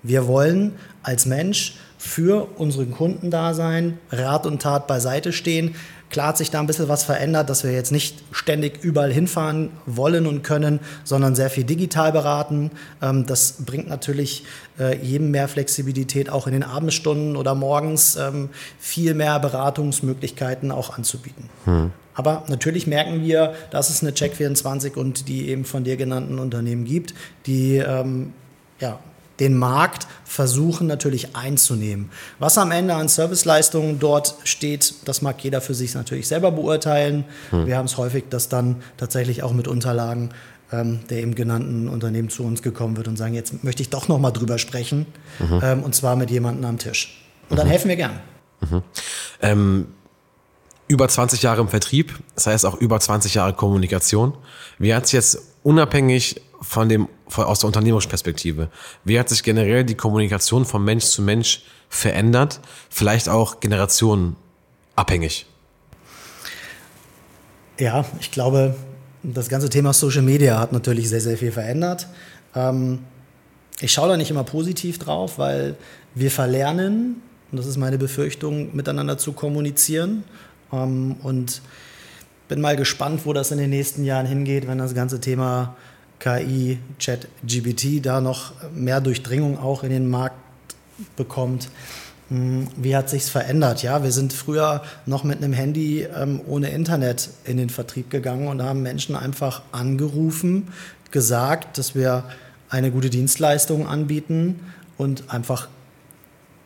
[0.07, 5.75] Wir wollen als Mensch für unseren Kunden da sein, Rat und Tat beiseite stehen.
[6.11, 9.71] Klar hat sich da ein bisschen was verändert, dass wir jetzt nicht ständig überall hinfahren
[9.87, 12.71] wollen und können, sondern sehr viel digital beraten.
[13.01, 14.43] Ähm, das bringt natürlich
[14.79, 20.95] äh, jedem mehr Flexibilität, auch in den Abendstunden oder morgens ähm, viel mehr Beratungsmöglichkeiten auch
[20.95, 21.49] anzubieten.
[21.65, 21.91] Hm.
[22.13, 26.85] Aber natürlich merken wir, dass es eine Check24 und die eben von dir genannten Unternehmen
[26.85, 27.13] gibt,
[27.45, 28.31] die ähm,
[28.79, 28.99] ja,
[29.39, 32.09] den Markt versuchen natürlich einzunehmen.
[32.39, 37.25] Was am Ende an Serviceleistungen dort steht, das mag jeder für sich natürlich selber beurteilen.
[37.51, 37.67] Hm.
[37.67, 40.31] Wir haben es häufig, dass dann tatsächlich auch mit Unterlagen
[40.71, 44.07] ähm, der eben genannten Unternehmen zu uns gekommen wird und sagen, jetzt möchte ich doch
[44.07, 45.05] noch mal drüber sprechen
[45.39, 45.59] mhm.
[45.63, 47.23] ähm, und zwar mit jemandem am Tisch.
[47.49, 47.71] Und dann mhm.
[47.71, 48.19] helfen wir gern.
[48.61, 48.81] Mhm.
[49.41, 49.87] Ähm,
[50.87, 54.33] über 20 Jahre im Vertrieb, das heißt auch über 20 Jahre Kommunikation.
[54.77, 58.69] Wie hat sich jetzt unabhängig von dem, von, aus der unternehmerischen Perspektive,
[59.03, 62.59] wie hat sich generell die Kommunikation von Mensch zu Mensch verändert?
[62.89, 65.45] Vielleicht auch generationenabhängig?
[67.79, 68.75] Ja, ich glaube,
[69.23, 72.07] das ganze Thema Social Media hat natürlich sehr, sehr viel verändert.
[72.55, 72.99] Ähm,
[73.79, 75.75] ich schaue da nicht immer positiv drauf, weil
[76.13, 80.23] wir verlernen, und das ist meine Befürchtung, miteinander zu kommunizieren.
[80.71, 81.61] Ähm, und
[82.47, 85.75] bin mal gespannt, wo das in den nächsten Jahren hingeht, wenn das ganze Thema
[86.25, 90.35] KI, Chat, GBT da noch mehr Durchdringung auch in den Markt
[91.15, 91.69] bekommt.
[92.29, 93.83] Hm, wie hat sich's verändert?
[93.83, 98.47] Ja, wir sind früher noch mit einem Handy ähm, ohne Internet in den Vertrieb gegangen
[98.47, 100.69] und haben Menschen einfach angerufen,
[101.11, 102.23] gesagt, dass wir
[102.69, 104.61] eine gute Dienstleistung anbieten
[104.97, 105.67] und einfach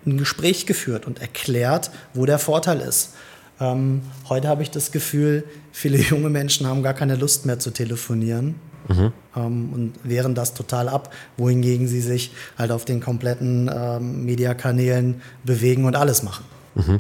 [0.06, 3.16] ein Gespräch geführt und erklärt, wo der Vorteil ist.
[3.60, 5.44] Ähm, heute habe ich das Gefühl,
[5.74, 8.56] viele junge Menschen haben gar keine Lust mehr zu telefonieren
[8.90, 9.14] mhm.
[9.36, 15.22] ähm, und wehren das total ab, wohingegen sie sich halt auf den kompletten ähm, Mediakanälen
[15.44, 16.44] bewegen und alles machen.
[16.76, 17.00] Mhm.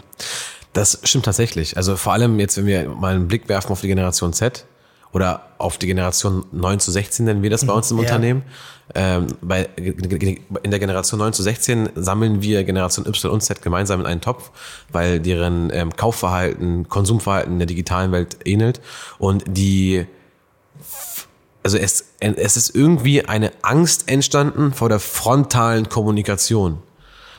[0.73, 1.75] Das stimmt tatsächlich.
[1.75, 4.65] Also vor allem jetzt, wenn wir mal einen Blick werfen auf die Generation Z,
[5.11, 7.77] oder auf die Generation 9 zu 16 nennen wir das bei mhm.
[7.77, 8.03] uns im ja.
[8.03, 8.43] Unternehmen.
[8.95, 13.99] Ähm, bei, in der Generation 9 zu 16 sammeln wir Generation Y und Z gemeinsam
[13.99, 14.51] in einen Topf,
[14.91, 18.81] weil deren ähm, Kaufverhalten, Konsumverhalten in der digitalen Welt ähnelt
[19.19, 20.05] und die
[21.69, 26.79] also es, es ist irgendwie eine Angst entstanden vor der frontalen Kommunikation.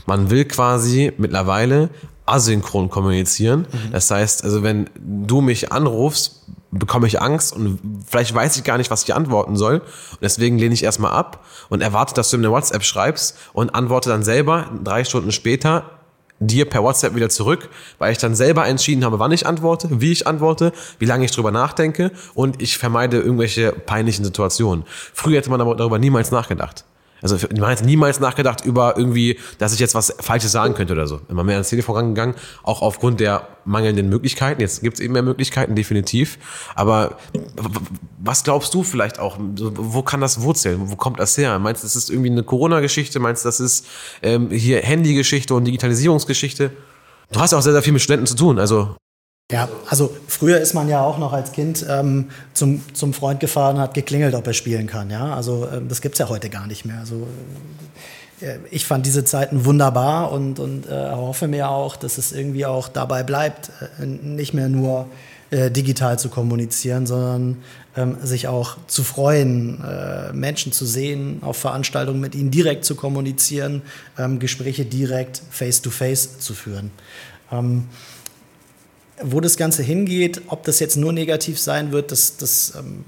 [0.06, 1.90] Man will quasi mittlerweile
[2.26, 3.66] asynchron kommunizieren.
[3.72, 3.92] Mhm.
[3.92, 8.78] Das heißt, also wenn du mich anrufst, bekomme ich Angst und vielleicht weiß ich gar
[8.78, 9.80] nicht, was ich antworten soll.
[9.80, 13.74] Und deswegen lehne ich erstmal ab und erwarte, dass du mir eine WhatsApp schreibst und
[13.74, 15.90] antworte dann selber drei Stunden später
[16.40, 20.10] dir per WhatsApp wieder zurück, weil ich dann selber entschieden habe, wann ich antworte, wie
[20.10, 24.84] ich antworte, wie lange ich drüber nachdenke und ich vermeide irgendwelche peinlichen Situationen.
[25.14, 26.84] Früher hätte man darüber niemals nachgedacht.
[27.22, 31.06] Also man hätte niemals nachgedacht über irgendwie, dass ich jetzt was Falsches sagen könnte oder
[31.06, 31.20] so.
[31.28, 34.60] Immer mehr ans Telefon rangegangen, auch aufgrund der mangelnden Möglichkeiten.
[34.60, 36.38] Jetzt gibt es eben mehr Möglichkeiten, definitiv.
[36.74, 37.18] Aber
[38.18, 39.36] was glaubst du vielleicht auch?
[39.38, 40.90] Wo kann das wurzeln?
[40.90, 41.58] Wo kommt das her?
[41.58, 43.20] Meinst du, das ist irgendwie eine Corona-Geschichte?
[43.20, 43.86] Meinst du, das ist
[44.22, 46.70] ähm, hier Handy-Geschichte und Digitalisierungsgeschichte?
[47.32, 48.58] Du hast ja auch sehr, sehr viel mit Studenten zu tun.
[48.58, 48.96] Also
[49.50, 53.78] ja, also früher ist man ja auch noch als Kind ähm, zum, zum Freund gefahren
[53.78, 55.10] hat geklingelt, ob er spielen kann.
[55.10, 56.98] Ja, also ähm, das gibt's ja heute gar nicht mehr.
[57.00, 57.26] Also
[58.40, 62.64] äh, ich fand diese Zeiten wunderbar und, und äh, hoffe mir auch, dass es irgendwie
[62.64, 65.06] auch dabei bleibt, äh, nicht mehr nur
[65.50, 67.56] äh, digital zu kommunizieren, sondern
[67.96, 72.94] ähm, sich auch zu freuen, äh, Menschen zu sehen, auf Veranstaltungen mit ihnen direkt zu
[72.94, 73.82] kommunizieren,
[74.16, 76.92] ähm, Gespräche direkt face-to-face -face zu führen.
[77.50, 77.86] Ähm,
[79.22, 83.04] wo das Ganze hingeht, ob das jetzt nur negativ sein wird, das, das ähm,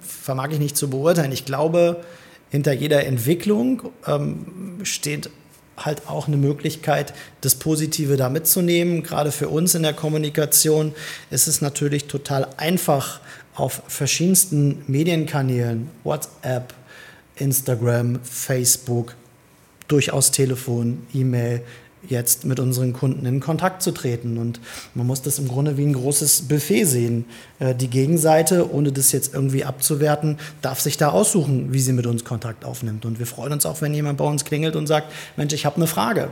[0.00, 1.32] vermag ich nicht zu beurteilen.
[1.32, 2.02] Ich glaube,
[2.50, 5.30] hinter jeder Entwicklung ähm, steht
[5.76, 9.02] halt auch eine Möglichkeit, das Positive da mitzunehmen.
[9.02, 10.94] Gerade für uns in der Kommunikation
[11.30, 13.20] ist es natürlich total einfach,
[13.54, 16.72] auf verschiedensten Medienkanälen, WhatsApp,
[17.36, 19.14] Instagram, Facebook,
[19.88, 21.62] durchaus Telefon, E-Mail,
[22.08, 24.38] jetzt mit unseren Kunden in Kontakt zu treten.
[24.38, 24.60] Und
[24.94, 27.24] man muss das im Grunde wie ein großes Buffet sehen.
[27.58, 32.06] Äh, die Gegenseite, ohne das jetzt irgendwie abzuwerten, darf sich da aussuchen, wie sie mit
[32.06, 33.04] uns Kontakt aufnimmt.
[33.04, 35.76] Und wir freuen uns auch, wenn jemand bei uns klingelt und sagt, Mensch, ich habe
[35.76, 36.30] eine Frage.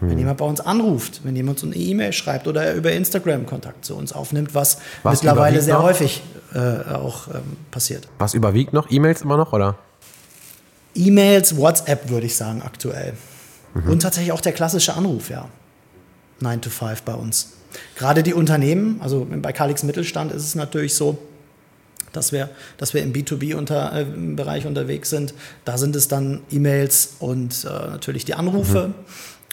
[0.00, 0.10] Hm.
[0.10, 3.84] Wenn jemand bei uns anruft, wenn jemand so eine E-Mail schreibt oder über Instagram Kontakt
[3.84, 5.84] zu uns aufnimmt, was, was mittlerweile sehr noch?
[5.84, 6.22] häufig
[6.54, 8.08] äh, auch ähm, passiert.
[8.18, 8.90] Was überwiegt noch?
[8.90, 9.78] E-Mails immer noch, oder?
[10.94, 13.14] E-Mails, WhatsApp würde ich sagen aktuell.
[13.74, 13.90] Mhm.
[13.90, 15.48] Und tatsächlich auch der klassische Anruf, ja.
[16.40, 17.52] 9 to 5 bei uns.
[17.96, 21.18] Gerade die Unternehmen, also bei Kalix Mittelstand ist es natürlich so,
[22.12, 25.34] dass wir, dass wir im B2B-Bereich unter, äh, unterwegs sind.
[25.64, 28.88] Da sind es dann E-Mails und äh, natürlich die Anrufe.
[28.88, 28.94] Mhm.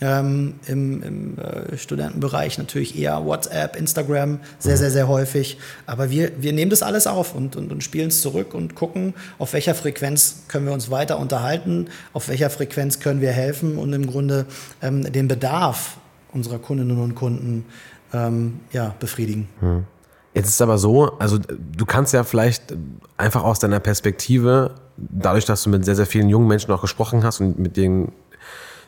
[0.03, 5.59] Ähm, Im im äh, Studentenbereich natürlich eher WhatsApp, Instagram, sehr, sehr, sehr häufig.
[5.85, 9.13] Aber wir, wir nehmen das alles auf und, und, und spielen es zurück und gucken,
[9.37, 13.93] auf welcher Frequenz können wir uns weiter unterhalten, auf welcher Frequenz können wir helfen und
[13.93, 14.47] im Grunde
[14.81, 15.97] ähm, den Bedarf
[16.33, 17.65] unserer Kundinnen und Kunden
[18.11, 19.47] ähm, ja, befriedigen.
[19.59, 19.85] Hm.
[20.33, 22.73] Jetzt ist aber so, also du kannst ja vielleicht
[23.17, 27.23] einfach aus deiner Perspektive dadurch, dass du mit sehr, sehr vielen jungen Menschen auch gesprochen
[27.23, 28.11] hast und mit denen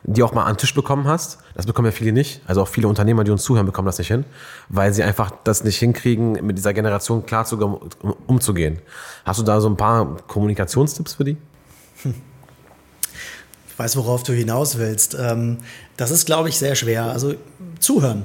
[0.03, 1.39] die auch mal an den Tisch bekommen hast.
[1.55, 2.41] Das bekommen ja viele nicht.
[2.45, 4.25] Also auch viele Unternehmer, die uns zuhören, bekommen das nicht hin,
[4.69, 7.57] weil sie einfach das nicht hinkriegen, mit dieser Generation klar zu,
[8.27, 8.79] umzugehen.
[9.25, 11.37] Hast du da so ein paar Kommunikationstipps für die?
[13.73, 15.17] Ich weiß, worauf du hinaus willst.
[15.19, 15.57] Ähm,
[15.97, 17.05] das ist, glaube ich, sehr schwer.
[17.05, 17.33] Also
[17.79, 18.23] zuhören.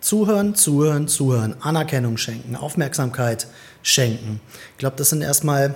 [0.00, 1.54] Zuhören, zuhören, zuhören.
[1.60, 3.46] Anerkennung schenken, Aufmerksamkeit
[3.82, 4.40] schenken.
[4.72, 5.74] Ich glaube, das sind erstmal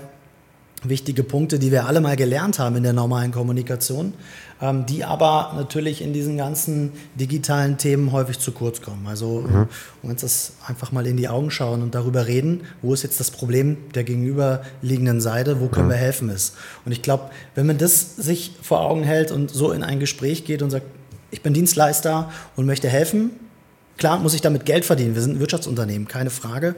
[0.89, 4.15] wichtige Punkte, die wir alle mal gelernt haben in der normalen Kommunikation,
[4.61, 9.07] ähm, die aber natürlich in diesen ganzen digitalen Themen häufig zu kurz kommen.
[9.07, 9.69] Also mhm.
[10.03, 13.21] um uns das einfach mal in die Augen schauen und darüber reden, wo ist jetzt
[13.21, 15.93] das Problem der gegenüberliegenden Seite, wo können mhm.
[15.93, 16.55] wir helfen ist.
[16.85, 20.45] Und ich glaube, wenn man das sich vor Augen hält und so in ein Gespräch
[20.45, 20.87] geht und sagt,
[21.31, 23.31] ich bin Dienstleister und möchte helfen,
[23.97, 25.15] Klar muss ich damit Geld verdienen.
[25.15, 26.75] Wir sind ein Wirtschaftsunternehmen, keine Frage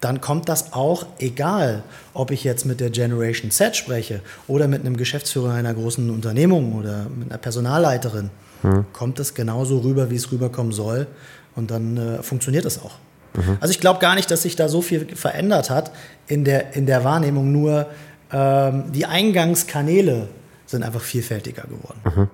[0.00, 1.82] dann kommt das auch, egal
[2.12, 6.74] ob ich jetzt mit der Generation Z spreche oder mit einem Geschäftsführer einer großen Unternehmung
[6.74, 8.30] oder mit einer Personalleiterin,
[8.62, 8.84] hm.
[8.92, 11.06] kommt es genauso rüber, wie es rüberkommen soll.
[11.54, 12.98] Und dann äh, funktioniert es auch.
[13.34, 13.58] Mhm.
[13.60, 15.90] Also ich glaube gar nicht, dass sich da so viel verändert hat
[16.26, 17.86] in der, in der Wahrnehmung, nur
[18.32, 20.28] ähm, die Eingangskanäle
[20.66, 22.00] sind einfach vielfältiger geworden.
[22.04, 22.28] Mhm.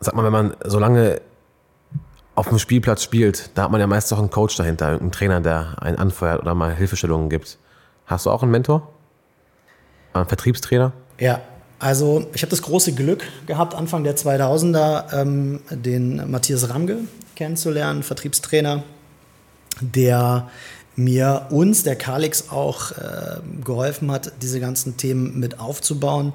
[0.00, 1.20] Sag mal, wenn man so lange
[2.34, 5.40] auf dem Spielplatz spielt, da hat man ja meist auch einen Coach dahinter, einen Trainer,
[5.40, 7.58] der einen anfeuert oder mal Hilfestellungen gibt.
[8.06, 8.92] Hast du auch einen Mentor?
[10.12, 10.92] Einen Vertriebstrainer?
[11.18, 11.40] Ja,
[11.78, 16.98] also ich habe das große Glück gehabt, Anfang der 2000er ähm, den Matthias Ramge
[17.36, 18.82] kennenzulernen, Vertriebstrainer,
[19.80, 20.48] der
[20.96, 26.32] mir uns, der Kalix, auch äh, geholfen hat, diese ganzen Themen mit aufzubauen.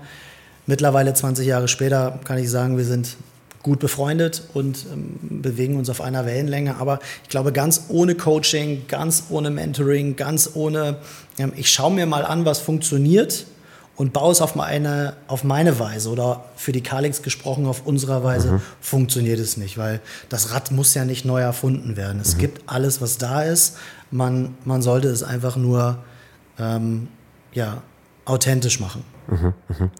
[0.65, 3.15] Mittlerweile 20 Jahre später kann ich sagen, wir sind
[3.63, 6.77] gut befreundet und ähm, bewegen uns auf einer Wellenlänge.
[6.77, 10.97] Aber ich glaube, ganz ohne Coaching, ganz ohne Mentoring, ganz ohne,
[11.37, 13.45] ähm, ich schaue mir mal an, was funktioniert
[13.99, 18.23] und baue es auf meine, auf meine Weise oder für die Kalix gesprochen auf unserer
[18.23, 18.61] Weise, mhm.
[18.79, 22.21] funktioniert es nicht, weil das Rad muss ja nicht neu erfunden werden.
[22.21, 22.39] Es mhm.
[22.39, 23.75] gibt alles, was da ist.
[24.09, 25.97] Man, man sollte es einfach nur
[26.57, 27.09] ähm,
[27.51, 27.81] ja,
[28.23, 29.03] authentisch machen.
[29.27, 29.53] Mhm.
[29.67, 29.91] mhm.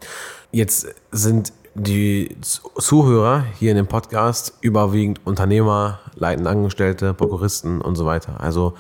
[0.51, 8.05] Jetzt sind die Zuhörer hier in dem Podcast überwiegend Unternehmer, leitende Angestellte, Prokuristen und so
[8.05, 8.41] weiter.
[8.41, 8.75] Also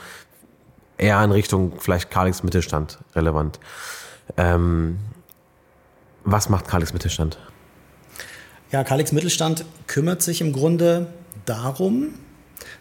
[0.97, 3.59] eher in Richtung vielleicht Kalix Mittelstand relevant.
[4.37, 4.99] Ähm,
[6.25, 7.39] was macht Kalix Mittelstand?
[8.71, 11.07] Ja, Kalix Mittelstand kümmert sich im Grunde
[11.45, 12.09] darum,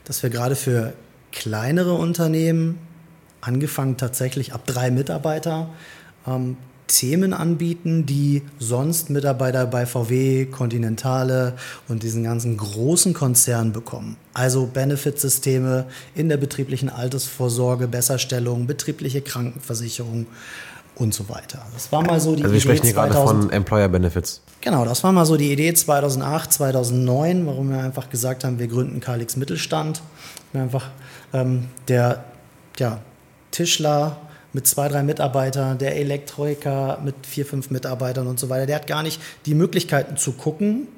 [0.04, 0.94] dass wir gerade für
[1.32, 2.78] kleinere Unternehmen,
[3.40, 5.70] angefangen tatsächlich ab drei Mitarbeiter,
[6.26, 6.56] ähm,
[6.88, 11.54] Themen anbieten, die sonst Mitarbeiter bei VW, Continentale
[11.86, 14.16] und diesen ganzen großen Konzernen bekommen.
[14.34, 20.26] Also Benefitsysteme in der betrieblichen Altersvorsorge, Besserstellung, betriebliche Krankenversicherung
[20.96, 21.64] und so weiter.
[21.74, 22.68] Das war mal so die also wir Idee.
[22.68, 24.40] sprechen hier 2000, gerade von Employer Benefits.
[24.60, 28.66] Genau, das war mal so die Idee 2008, 2009, warum wir einfach gesagt haben, wir
[28.66, 30.02] gründen Kalix Mittelstand.
[30.52, 30.90] Wir einfach
[31.32, 32.24] ähm, der
[32.78, 32.98] ja,
[33.50, 34.16] Tischler,
[34.52, 38.66] mit zwei, drei Mitarbeitern, der Elektriker mit vier, fünf Mitarbeitern und so weiter.
[38.66, 40.88] Der hat gar nicht die Möglichkeiten zu gucken,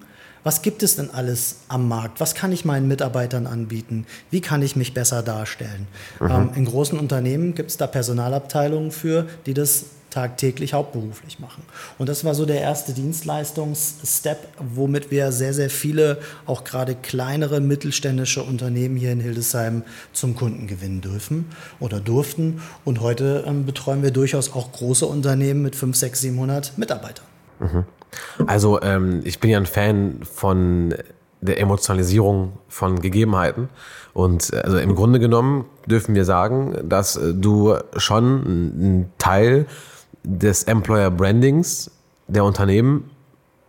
[0.42, 2.18] was gibt es denn alles am Markt?
[2.20, 4.06] Was kann ich meinen Mitarbeitern anbieten?
[4.30, 5.86] Wie kann ich mich besser darstellen?
[6.18, 6.30] Mhm.
[6.30, 11.62] Ähm, in großen Unternehmen gibt es da Personalabteilungen für, die das tagtäglich hauptberuflich machen.
[11.98, 17.60] Und das war so der erste Dienstleistungsstep, womit wir sehr, sehr viele, auch gerade kleinere
[17.60, 21.46] mittelständische Unternehmen hier in Hildesheim zum Kunden gewinnen dürfen
[21.78, 22.60] oder durften.
[22.84, 27.26] Und heute ähm, betreuen wir durchaus auch große Unternehmen mit 5, 6, 700 Mitarbeitern.
[27.60, 27.84] Mhm.
[28.46, 30.94] Also ähm, ich bin ja ein Fan von
[31.40, 33.68] der Emotionalisierung von Gegebenheiten.
[34.12, 39.66] Und also im Grunde genommen dürfen wir sagen, dass du schon einen Teil
[40.22, 41.90] des Employer Brandings
[42.28, 43.10] der Unternehmen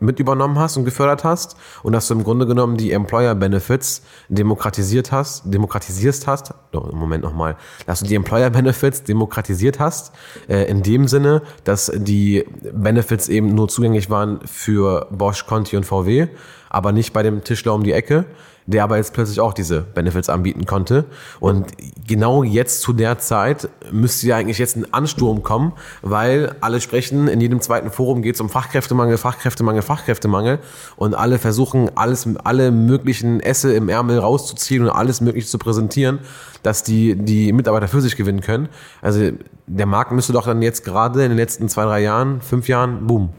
[0.01, 4.01] mit übernommen hast und gefördert hast und dass du im Grunde genommen die Employer Benefits
[4.29, 10.11] demokratisiert hast, demokratisierst hast, oh, Moment nochmal, dass du die Employer Benefits demokratisiert hast,
[10.49, 15.85] äh, in dem Sinne, dass die Benefits eben nur zugänglich waren für Bosch, Conti und
[15.85, 16.27] VW,
[16.69, 18.25] aber nicht bei dem Tischler um die Ecke,
[18.65, 21.06] der aber jetzt plötzlich auch diese Benefits anbieten konnte.
[21.39, 21.67] Und
[22.08, 27.28] genau jetzt zu der Zeit müsste ja eigentlich jetzt ein Ansturm kommen, weil alle sprechen,
[27.28, 30.60] in jedem zweiten Forum geht es um Fachkräftemangel, Fachkräftemangel, Fachkräftemangel
[30.95, 36.19] und alle versuchen, alles, alle möglichen Esse im Ärmel rauszuziehen und alles Mögliche zu präsentieren,
[36.63, 38.69] dass die, die Mitarbeiter für sich gewinnen können.
[39.02, 39.32] Also
[39.67, 43.08] der Markt müsste doch dann jetzt gerade in den letzten zwei, drei Jahren, fünf Jahren,
[43.08, 43.30] boom.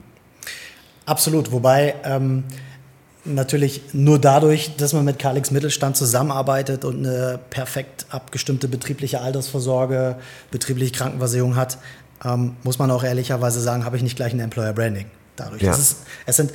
[1.05, 2.45] Absolut, wobei ähm,
[3.25, 10.17] natürlich nur dadurch, dass man mit Kalix Mittelstand zusammenarbeitet und eine perfekt abgestimmte betriebliche Altersvorsorge,
[10.51, 11.79] betriebliche Krankenversicherung hat,
[12.25, 15.07] ähm, muss man auch ehrlicherweise sagen, habe ich nicht gleich ein Employer Branding
[15.37, 15.63] dadurch.
[15.63, 15.73] Ja.
[15.73, 16.53] Ist, es sind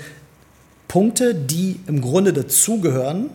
[0.88, 3.30] Punkte, die im Grunde dazugehören.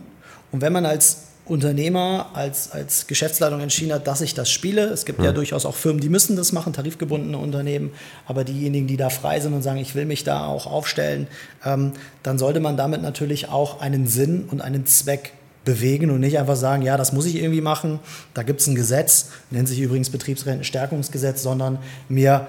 [0.51, 5.03] Und wenn man als Unternehmer, als, als Geschäftsleitung entschieden hat, dass ich das spiele, es
[5.03, 7.91] gibt ja durchaus auch Firmen, die müssen das machen, tarifgebundene Unternehmen,
[8.25, 11.27] aber diejenigen, die da frei sind und sagen, ich will mich da auch aufstellen,
[11.65, 11.91] ähm,
[12.23, 15.33] dann sollte man damit natürlich auch einen Sinn und einen Zweck
[15.65, 17.99] bewegen und nicht einfach sagen, ja, das muss ich irgendwie machen,
[18.33, 22.47] da gibt es ein Gesetz, nennt sich übrigens Betriebsrentenstärkungsgesetz, sondern mir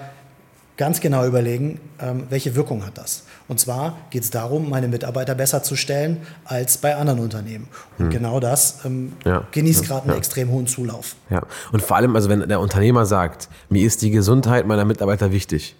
[0.77, 3.23] ganz genau überlegen, ähm, welche Wirkung hat das.
[3.47, 7.67] Und zwar geht es darum, meine Mitarbeiter besser zu stellen als bei anderen Unternehmen.
[7.97, 9.43] Und genau das ähm, Ja.
[9.51, 10.17] genießt gerade einen Ja.
[10.17, 11.15] extrem hohen Zulauf.
[11.29, 11.41] Ja.
[11.71, 15.75] Und vor allem, also wenn der Unternehmer sagt, mir ist die Gesundheit meiner Mitarbeiter wichtig,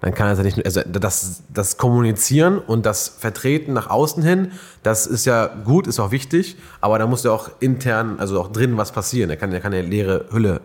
[0.00, 4.50] dann kann er ja nicht, also das, das Kommunizieren und das Vertreten nach außen hin,
[4.82, 8.50] das ist ja gut, ist auch wichtig, aber da muss ja auch intern, also auch
[8.50, 9.30] drin was passieren.
[9.30, 10.60] Er kann, ja leere Hülle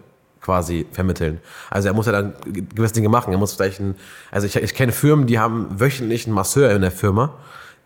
[0.47, 1.41] quasi vermitteln.
[1.69, 3.33] Also er muss ja dann gewisse Dinge machen.
[3.33, 3.95] Er muss vielleicht ein,
[4.31, 7.33] also ich, ich kenne Firmen, die haben wöchentlich einen Masseur in der Firma,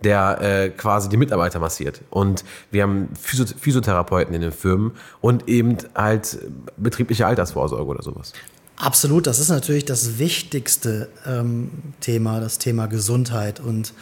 [0.03, 2.01] der äh, quasi die Mitarbeiter massiert.
[2.11, 6.37] Und wir haben Physio Physiotherapeuten in den Firmen und eben halt
[6.77, 8.33] betriebliche Altersvorsorge oder sowas.
[8.75, 13.59] Absolut, das ist natürlich das wichtigste ähm, Thema, das Thema Gesundheit.
[13.59, 13.93] Und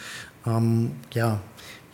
[0.46, 1.40] ähm, ja,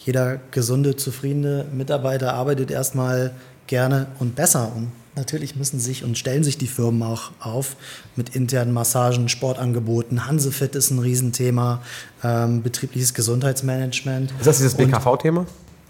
[0.06, 3.32] jeder gesunde, zufriedene Mitarbeiter arbeitet erstmal
[3.66, 4.72] gerne und besser.
[4.74, 7.74] Und natürlich müssen sich und stellen sich die Firmen auch auf
[8.14, 10.26] mit internen Massagen, Sportangeboten.
[10.28, 11.82] Hansefit ist ein Riesenthema,
[12.22, 14.30] ähm, betriebliches Gesundheitsmanagement.
[14.38, 15.44] Ist das dieses BKV-Thema?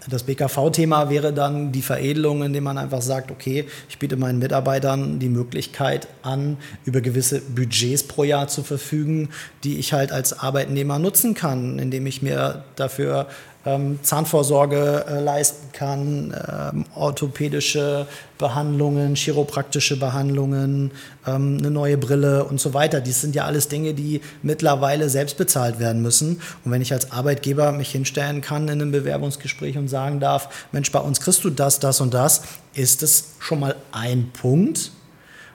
[0.09, 5.19] das BKV-Thema wäre dann die Veredelung, indem man einfach sagt, okay, ich biete meinen Mitarbeitern
[5.19, 9.29] die Möglichkeit an, über gewisse Budgets pro Jahr zu verfügen,
[9.63, 13.27] die ich halt als Arbeitnehmer nutzen kann, indem ich mir dafür
[13.67, 16.33] ähm, Zahnvorsorge äh, leisten kann,
[16.73, 20.91] ähm, orthopädische Behandlungen, chiropraktische Behandlungen,
[21.25, 23.01] ähm, eine neue Brille und so weiter.
[23.01, 26.41] Dies sind ja alles Dinge, die mittlerweile selbst bezahlt werden müssen.
[26.63, 30.91] Und wenn ich als Arbeitgeber mich hinstellen kann in einem Bewerbungsgespräch und sagen darf, Mensch,
[30.91, 34.91] bei uns kriegst du das, das und das, ist es schon mal ein Punkt,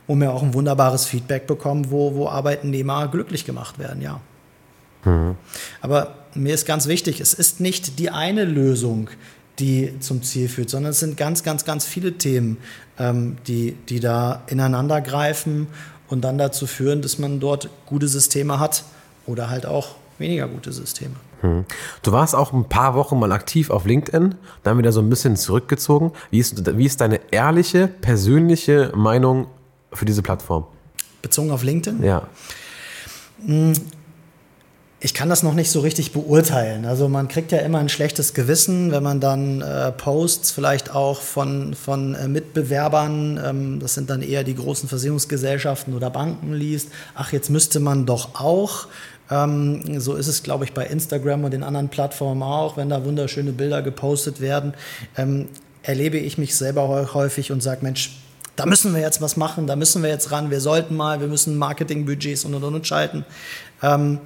[0.07, 4.21] wo wir auch ein wunderbares Feedback bekommen, wo, wo Arbeitnehmer glücklich gemacht werden, ja.
[5.81, 9.11] Aber mir ist ganz wichtig, es ist nicht die eine Lösung,
[9.59, 12.59] die zum Ziel führt, sondern es sind ganz, ganz, ganz viele Themen,
[12.99, 15.67] ähm, die, die da ineinander greifen
[16.09, 18.85] und dann dazu führen, dass man dort gute Systeme hat
[19.27, 21.15] oder halt auch weniger gute Systeme.
[22.03, 25.37] Du warst auch ein paar Wochen mal aktiv auf LinkedIn, dann wieder so ein bisschen
[25.37, 26.13] zurückgezogen.
[26.31, 29.49] Wie ist, wie ist deine ehrliche, persönliche Meinung
[29.93, 30.67] für diese Plattform?
[31.21, 32.03] Bezogen auf LinkedIn?
[32.03, 32.29] Ja.
[35.05, 36.85] Ich kann das noch nicht so richtig beurteilen.
[36.87, 41.21] Also man kriegt ja immer ein schlechtes Gewissen, wenn man dann äh, Posts vielleicht auch
[41.21, 46.91] von, von äh, Mitbewerbern, ähm, das sind dann eher die großen Versicherungsgesellschaften oder Banken liest.
[47.17, 48.87] Ach, jetzt müsste man doch auch.
[49.29, 53.05] Ähm, so ist es, glaube ich, bei Instagram und den anderen Plattformen auch, wenn da
[53.05, 54.73] wunderschöne Bilder gepostet werden.
[55.17, 55.49] Ähm,
[55.83, 58.19] erlebe ich mich selber häu- häufig und sage, Mensch,
[58.55, 61.27] da müssen wir jetzt was machen, da müssen wir jetzt ran, wir sollten mal, wir
[61.27, 63.25] müssen Marketingbudgets und und und schalten.
[63.83, 64.21] Ähm,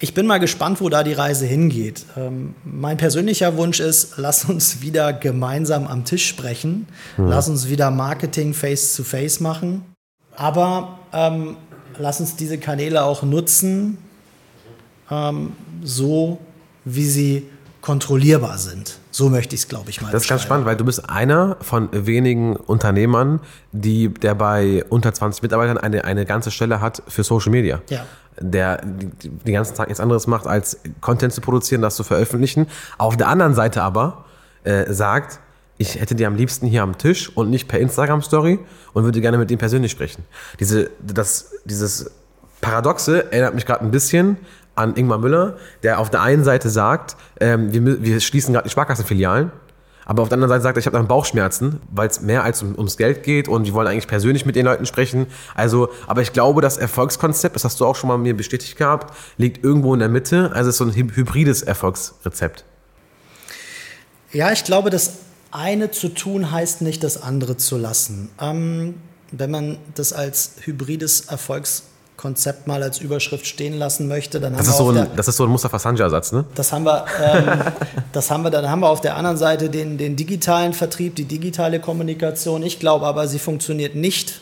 [0.00, 2.04] ich bin mal gespannt, wo da die Reise hingeht.
[2.16, 6.86] Ähm, mein persönlicher Wunsch ist, lass uns wieder gemeinsam am Tisch sprechen.
[7.16, 9.84] Lass uns wieder Marketing face-to-face machen.
[10.36, 11.56] Aber ähm,
[11.98, 13.98] lass uns diese Kanäle auch nutzen,
[15.10, 16.38] ähm, so
[16.84, 17.48] wie sie
[17.88, 18.98] kontrollierbar sind.
[19.10, 21.56] So möchte ich es, glaube ich, mal Das ist ganz spannend, weil du bist einer
[21.62, 23.40] von wenigen Unternehmern,
[23.72, 27.80] die, der bei unter 20 Mitarbeitern eine, eine ganze Stelle hat für Social Media.
[27.88, 28.04] Ja.
[28.40, 32.66] Der die- den ganzen Tag nichts anderes macht, als Content zu produzieren, das zu veröffentlichen.
[32.98, 34.26] Auf der anderen Seite aber
[34.64, 35.40] äh, sagt,
[35.78, 38.58] ich hätte dir am liebsten hier am Tisch und nicht per Instagram-Story
[38.92, 40.24] und würde gerne mit dir persönlich sprechen.
[40.60, 42.10] Diese, das, dieses
[42.60, 44.36] Paradoxe erinnert mich gerade ein bisschen
[44.78, 48.70] an Ingmar Müller, der auf der einen Seite sagt, ähm, wir, wir schließen gerade die
[48.70, 49.52] Sparkassenfilialen,
[50.06, 52.62] aber auf der anderen Seite sagt er, ich habe dann Bauchschmerzen, weil es mehr als
[52.62, 55.26] um, ums Geld geht und die wollen eigentlich persönlich mit den Leuten sprechen.
[55.54, 59.14] Also, aber ich glaube, das Erfolgskonzept, das hast du auch schon mal mir bestätigt gehabt,
[59.36, 60.50] liegt irgendwo in der Mitte.
[60.54, 62.64] Also es ist so ein hy- hybrides Erfolgsrezept.
[64.32, 65.18] Ja, ich glaube, das
[65.50, 68.30] eine zu tun heißt nicht, das andere zu lassen.
[68.40, 68.94] Ähm,
[69.30, 71.28] wenn man das als hybrides
[72.18, 75.02] Erfolgskonzept mal als Überschrift stehen lassen möchte, dann haben Das wir ist so auf der,
[75.04, 76.44] ein, das ist so ein Mustafa Sanja-Satz, ne?
[76.54, 77.62] das haben wir, ähm,
[78.12, 81.24] das haben wir, dann haben wir auf der anderen Seite den, den digitalen Vertrieb, die
[81.24, 82.62] digitale Kommunikation.
[82.62, 84.40] Ich glaube aber, sie funktioniert nicht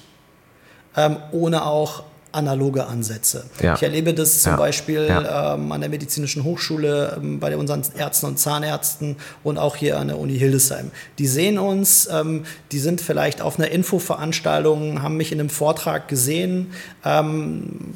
[0.96, 2.02] ähm, ohne auch
[2.36, 3.44] analoge Ansätze.
[3.60, 3.74] Ja.
[3.74, 4.56] Ich erlebe das zum Ja.
[4.56, 9.98] Beispiel ähm, an der medizinischen Hochschule, ähm, bei unseren Ärzten und Zahnärzten und auch hier
[9.98, 10.90] an der Uni Hildesheim.
[11.18, 16.08] Die sehen uns, ähm, die sind vielleicht auf einer Infoveranstaltung, haben mich in einem Vortrag
[16.08, 16.68] gesehen,
[17.04, 17.94] ähm,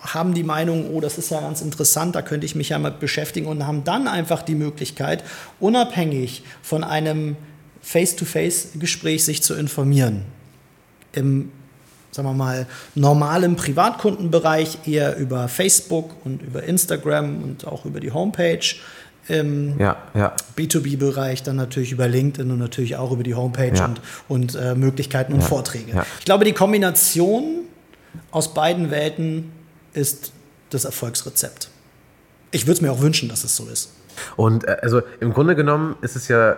[0.00, 2.90] haben die Meinung, oh, das ist ja ganz interessant, da könnte ich mich ja mal
[2.90, 5.22] beschäftigen und haben dann einfach die Möglichkeit,
[5.60, 7.36] unabhängig von einem
[7.82, 10.22] Face-to-Face-Gespräch sich zu informieren.
[11.12, 11.52] Im,
[12.12, 18.12] sagen wir mal, normalen Privatkundenbereich eher über Facebook und über Instagram und auch über die
[18.12, 18.60] Homepage.
[19.28, 20.34] Im Ja, ja.
[20.56, 23.84] B2B-Bereich dann natürlich über LinkedIn und natürlich auch über die Homepage Ja.
[23.86, 26.04] und, und äh, Möglichkeiten und Vorträge.
[26.18, 27.60] Ich glaube, die Kombination
[28.30, 29.52] aus beiden Welten
[29.94, 30.32] ist
[30.70, 31.68] das Erfolgsrezept.
[32.50, 33.90] Ich würde es mir auch wünschen, dass es so ist.
[34.36, 36.56] Und äh, also im Grunde genommen ist es ja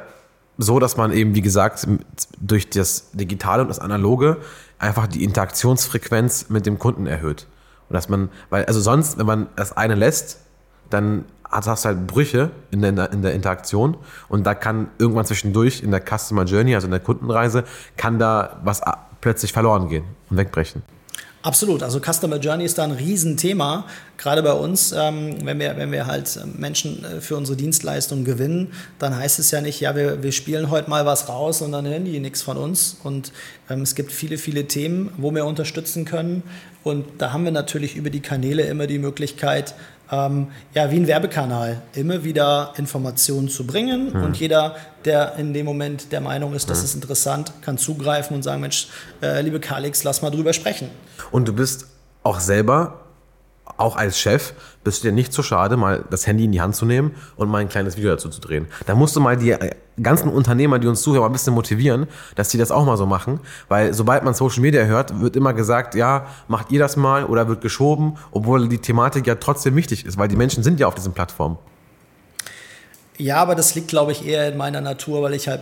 [0.59, 1.87] so, dass man eben, wie gesagt,
[2.41, 4.39] durch das Digitale und das Analoge
[4.79, 7.47] einfach die Interaktionsfrequenz mit dem Kunden erhöht.
[7.89, 10.41] Und dass man, weil, also sonst, wenn man das eine lässt,
[10.91, 13.97] dann hat- hast du halt Brüche in der, in der Interaktion
[14.29, 17.65] und da kann irgendwann zwischendurch in der Customer Journey, also in der Kundenreise,
[17.97, 18.81] kann da was
[19.21, 20.83] plötzlich verloren gehen und wegbrechen.
[21.45, 23.85] Absolut, also Customer Journey ist da ein Riesenthema,
[24.17, 28.25] gerade bei uns, ähm, wenn, wir, wenn wir halt ähm, Menschen äh, für unsere Dienstleistung
[28.25, 31.73] gewinnen, dann heißt es ja nicht, ja, wir, wir spielen heute mal was raus und
[31.73, 32.97] dann hören die nichts von uns.
[33.05, 33.31] Und
[33.69, 36.45] ähm, es gibt viele, viele Themen, wo wir unterstützen können.
[36.83, 39.75] Und da haben wir natürlich über die Kanäle immer die Möglichkeit,
[40.15, 44.13] ähm, ja, wie ein Werbekanal, immer wieder Informationen zu bringen.
[44.13, 48.43] Und jeder, der in dem Moment der Meinung ist, das ist interessant, kann zugreifen und
[48.43, 48.89] sagen, Mensch,
[49.23, 50.91] äh, liebe Kalix, lass mal drüber sprechen.
[51.31, 51.87] Und du bist
[52.23, 53.04] auch selber,
[53.85, 56.75] auch als Chef, bist du dir nicht zu schade, mal das Handy in die Hand
[56.75, 58.67] zu nehmen und mal ein kleines Video dazu zu drehen.
[58.87, 59.71] Da musst du mal die äh,
[60.03, 63.07] ganzen Unternehmer, die uns zuhören, mal ein bisschen motivieren, dass sie das auch mal so
[63.07, 63.41] machen.
[63.69, 67.47] Weil sobald man Social Media hört, wird immer gesagt, ja, macht ihr das mal oder
[67.47, 70.95] wird geschoben, obwohl die Thematik ja trotzdem wichtig ist, weil die Menschen sind ja auf
[70.95, 71.59] diesen Plattformen.
[73.17, 75.61] Ja, aber das liegt, glaube ich, eher in meiner Natur, weil ich halt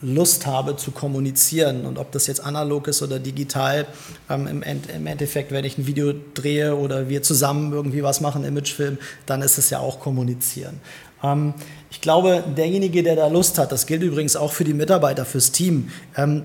[0.00, 1.86] Lust habe zu kommunizieren.
[1.86, 3.86] Und ob das jetzt analog ist oder digital,
[4.28, 8.20] ähm, im, End, im Endeffekt, wenn ich ein Video drehe oder wir zusammen irgendwie was
[8.20, 10.80] machen, Imagefilm, dann ist es ja auch kommunizieren.
[11.22, 11.54] Ähm,
[11.90, 15.52] ich glaube, derjenige, der da Lust hat, das gilt übrigens auch für die Mitarbeiter, fürs
[15.52, 16.44] Team, ähm,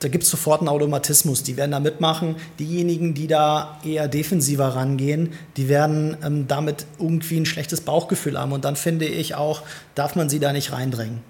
[0.00, 1.42] da gibt es sofort einen Automatismus.
[1.42, 2.36] Die werden da mitmachen.
[2.58, 8.52] Diejenigen, die da eher defensiver rangehen, die werden ähm, damit irgendwie ein schlechtes Bauchgefühl haben.
[8.52, 9.62] Und dann finde ich auch,
[9.96, 11.20] darf man sie da nicht reindrängen.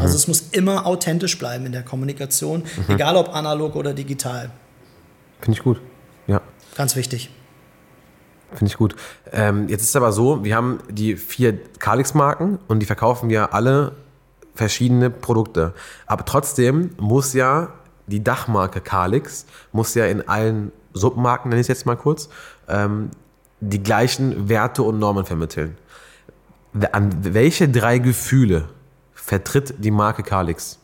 [0.00, 4.50] Also es muss immer authentisch bleiben in der Kommunikation, egal ob analog oder digital.
[5.40, 5.80] Finde ich gut.
[6.26, 6.40] Ja.
[6.74, 7.30] Ganz wichtig.
[8.50, 8.96] Finde ich gut.
[9.32, 13.52] Ähm, jetzt ist es aber so, wir haben die vier Kalix-Marken und die verkaufen wir
[13.54, 13.92] alle
[14.54, 15.74] verschiedene Produkte.
[16.06, 17.72] Aber trotzdem muss ja
[18.06, 22.28] die Dachmarke Kalix, muss ja in allen Submarken, nenne ich es jetzt mal kurz,
[22.68, 23.10] ähm,
[23.60, 25.76] die gleichen Werte und Normen vermitteln.
[26.92, 28.68] An welche drei Gefühle
[29.24, 30.78] vertritt die Marke Kalix?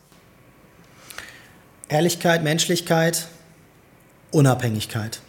[1.88, 3.28] Ehrlichkeit, Menschlichkeit,
[4.30, 5.20] Unabhängigkeit.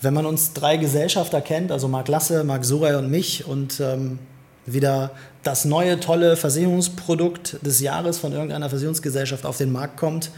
[0.00, 4.18] Wenn man uns drei Gesellschafter kennt, also Marc Lasse, Marc Suray und mich und ähm,
[4.66, 5.12] wieder
[5.42, 10.30] das neue tolle Versicherungsprodukt des Jahres von irgendeiner Versicherungsgesellschaft auf den Markt kommt,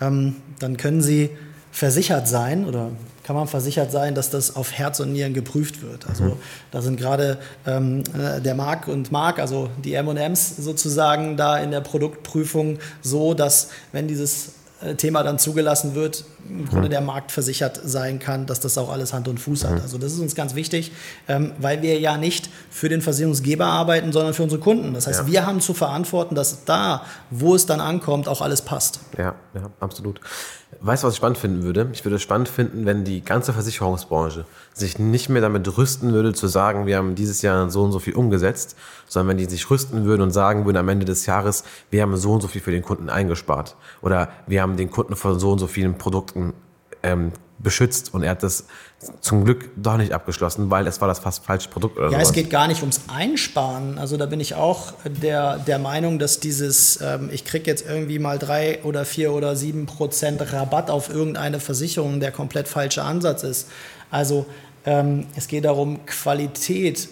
[0.00, 1.30] ähm, dann können Sie
[1.72, 2.92] versichert sein oder
[3.24, 6.06] kann man versichert sein, dass das auf Herz und Nieren geprüft wird.
[6.06, 6.36] Also
[6.70, 11.70] da sind gerade ähm, äh, der Marc und Marc, also die M&Ms sozusagen da in
[11.70, 14.52] der Produktprüfung so, dass wenn dieses
[14.82, 18.92] äh, Thema dann zugelassen wird, im Grunde der Markt versichert sein kann, dass das auch
[18.92, 19.80] alles Hand und Fuß hat.
[19.80, 20.92] Also das ist uns ganz wichtig,
[21.26, 24.92] ähm, weil wir ja nicht für den Versicherungsgeber arbeiten, sondern für unsere Kunden.
[24.92, 25.26] Das heißt, Ja.
[25.26, 29.00] wir haben zu verantworten, dass da, wo es dann ankommt, auch alles passt.
[29.16, 30.20] Ja, ja, absolut.
[30.80, 31.88] Weißt du, was ich spannend finden würde?
[31.92, 36.32] Ich würde es spannend finden, wenn die ganze Versicherungsbranche sich nicht mehr damit rüsten würde,
[36.32, 39.70] zu sagen, wir haben dieses Jahr so und so viel umgesetzt, sondern wenn die sich
[39.70, 42.60] rüsten würden und sagen würden am Ende des Jahres, wir haben so und so viel
[42.60, 46.52] für den Kunden eingespart oder wir haben den Kunden von so und so vielen Produkten
[47.02, 48.64] ähm, beschützt und er hat das
[49.20, 52.28] zum Glück doch nicht abgeschlossen, weil es war das fast falsche Produkt oder Ja, sowas.
[52.28, 53.98] es geht gar nicht ums Einsparen.
[53.98, 58.18] Also da bin ich auch der, der Meinung, dass dieses, ähm, ich kriege jetzt irgendwie
[58.18, 63.42] mal drei oder vier oder sieben Prozent Rabatt auf irgendeine Versicherung, der komplett falsche Ansatz
[63.42, 63.68] ist.
[64.10, 64.46] Also
[64.86, 67.08] ähm, es geht darum, Qualität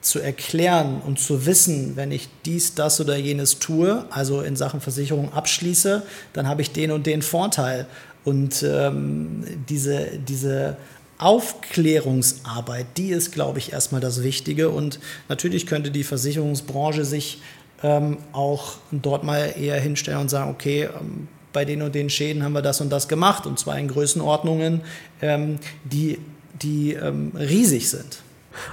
[0.00, 4.80] zu erklären und zu wissen, wenn ich dies, das oder jenes tue, also in Sachen
[4.80, 6.02] Versicherung abschließe,
[6.32, 7.86] dann habe ich den und den Vorteil.
[8.28, 10.76] Und ähm, diese, diese
[11.16, 14.68] Aufklärungsarbeit, die ist, glaube ich, erstmal das Wichtige.
[14.68, 15.00] Und
[15.30, 17.40] natürlich könnte die Versicherungsbranche sich
[17.82, 22.42] ähm, auch dort mal eher hinstellen und sagen, okay, ähm, bei den und den Schäden
[22.42, 24.82] haben wir das und das gemacht und zwar in Größenordnungen,
[25.22, 26.18] ähm, die,
[26.60, 28.22] die ähm, riesig sind.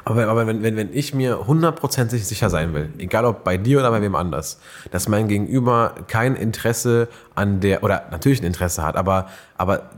[0.03, 3.79] Aber, aber wenn, wenn, wenn ich mir hundertprozentig sicher sein will, egal ob bei dir
[3.79, 4.59] oder bei wem anders,
[4.91, 9.89] dass mein Gegenüber kein Interesse an der, oder natürlich ein Interesse hat, aber, aber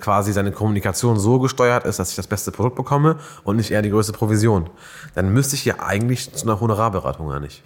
[0.00, 3.82] quasi seine Kommunikation so gesteuert ist, dass ich das beste Produkt bekomme und nicht eher
[3.82, 4.70] die größte Provision,
[5.14, 7.62] dann müsste ich ja eigentlich zu einer Honorarberatung, oder nicht?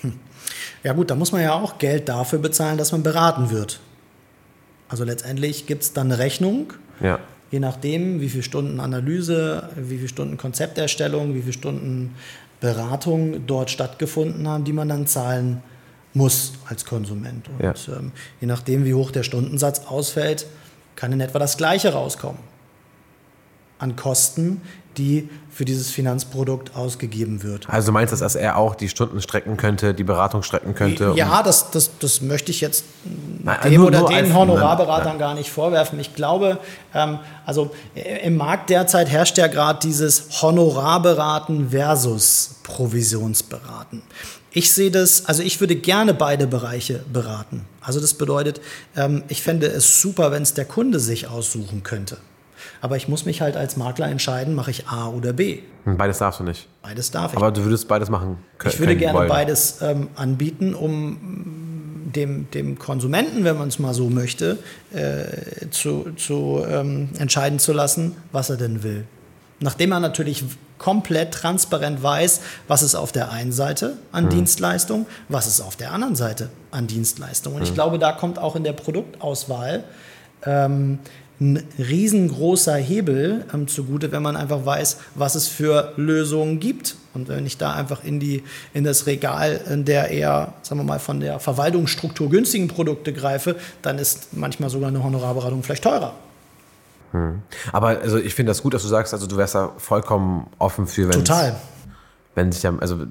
[0.00, 0.18] Hm.
[0.82, 3.80] Ja gut, da muss man ja auch Geld dafür bezahlen, dass man beraten wird.
[4.88, 6.72] Also letztendlich gibt es dann eine Rechnung.
[7.00, 7.18] Ja
[7.50, 12.14] je nachdem, wie viele Stunden Analyse, wie viele Stunden Konzepterstellung, wie viele Stunden
[12.60, 15.62] Beratung dort stattgefunden haben, die man dann zahlen
[16.12, 17.48] muss als Konsument.
[17.48, 17.74] Und ja.
[17.88, 20.46] ähm, je nachdem, wie hoch der Stundensatz ausfällt,
[20.96, 22.50] kann in etwa das Gleiche rauskommen
[23.78, 24.60] an Kosten,
[25.00, 27.68] die für dieses Finanzprodukt ausgegeben wird.
[27.68, 31.12] Also du meinst, dass er auch die Stunden strecken könnte, die Beratung strecken könnte?
[31.16, 32.84] Ja, das, das, das möchte ich jetzt
[33.42, 35.98] Nein, dem nur, oder nur den Honorarberatern gar nicht vorwerfen.
[35.98, 36.58] Ich glaube,
[36.94, 44.02] ähm, also äh, im Markt derzeit herrscht ja gerade dieses Honorarberaten versus Provisionsberaten.
[44.52, 47.66] Ich sehe das, also ich würde gerne beide Bereiche beraten.
[47.80, 48.60] Also das bedeutet,
[48.96, 52.18] ähm, ich fände es super, wenn es der Kunde sich aussuchen könnte.
[52.80, 55.58] Aber ich muss mich halt als Makler entscheiden, mache ich A oder B.
[55.84, 56.66] Beides darfst du nicht.
[56.82, 57.36] Beides darf ich.
[57.36, 58.72] Aber du würdest beides machen können.
[58.72, 59.28] Ich würde gerne wollen.
[59.28, 64.58] beides ähm, anbieten, um dem, dem Konsumenten, wenn man es mal so möchte,
[64.92, 69.04] äh, zu, zu ähm, entscheiden zu lassen, was er denn will.
[69.60, 70.44] Nachdem er natürlich
[70.78, 74.30] komplett transparent weiß, was ist auf der einen Seite an mhm.
[74.30, 77.54] Dienstleistung, was ist auf der anderen Seite an Dienstleistung.
[77.54, 77.66] Und mhm.
[77.66, 79.84] ich glaube, da kommt auch in der Produktauswahl
[80.46, 80.98] ähm,
[81.40, 86.96] ein riesengroßer Hebel ähm, zugute, wenn man einfach weiß, was es für Lösungen gibt.
[87.14, 90.98] Und wenn ich da einfach in, die, in das Regal der eher, sagen wir mal,
[90.98, 96.14] von der Verwaltungsstruktur günstigen Produkte greife, dann ist manchmal sogar eine Honorarberatung vielleicht teurer.
[97.12, 97.42] Hm.
[97.72, 100.86] Aber also ich finde das gut, dass du sagst, also du wärst da vollkommen offen
[100.86, 101.56] für, wenn Total.
[102.34, 103.06] Wenn sich ja, also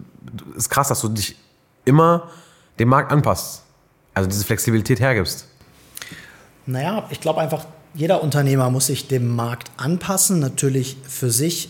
[0.51, 1.35] es ist krass, dass du dich
[1.83, 2.29] immer
[2.77, 3.63] dem Markt anpasst.
[4.13, 5.47] Also diese Flexibilität hergibst.
[6.65, 11.69] Naja, ich glaube einfach, jeder Unternehmer muss sich dem Markt anpassen, natürlich für sich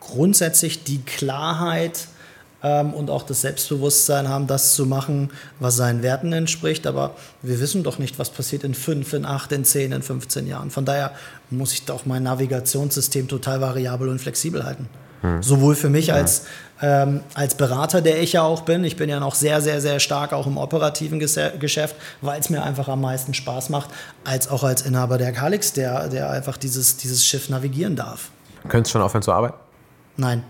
[0.00, 2.08] grundsätzlich die Klarheit
[2.62, 5.30] ähm, und auch das Selbstbewusstsein haben, das zu machen,
[5.60, 6.86] was seinen Werten entspricht.
[6.86, 10.46] Aber wir wissen doch nicht, was passiert in fünf, in acht, in zehn, in 15
[10.46, 10.70] Jahren.
[10.70, 11.12] Von daher
[11.50, 14.88] muss ich doch mein Navigationssystem total variabel und flexibel halten.
[15.20, 15.42] Hm.
[15.42, 16.16] Sowohl für mich hm.
[16.16, 16.46] als,
[16.82, 18.84] ähm, als Berater, der ich ja auch bin.
[18.84, 22.62] Ich bin ja noch sehr, sehr, sehr stark auch im operativen Geschäft, weil es mir
[22.62, 23.90] einfach am meisten Spaß macht,
[24.24, 28.30] als auch als Inhaber der Calix, der, der einfach dieses, dieses Schiff navigieren darf.
[28.68, 29.56] Könntest du schon aufhören zu arbeiten?
[30.16, 30.42] Nein.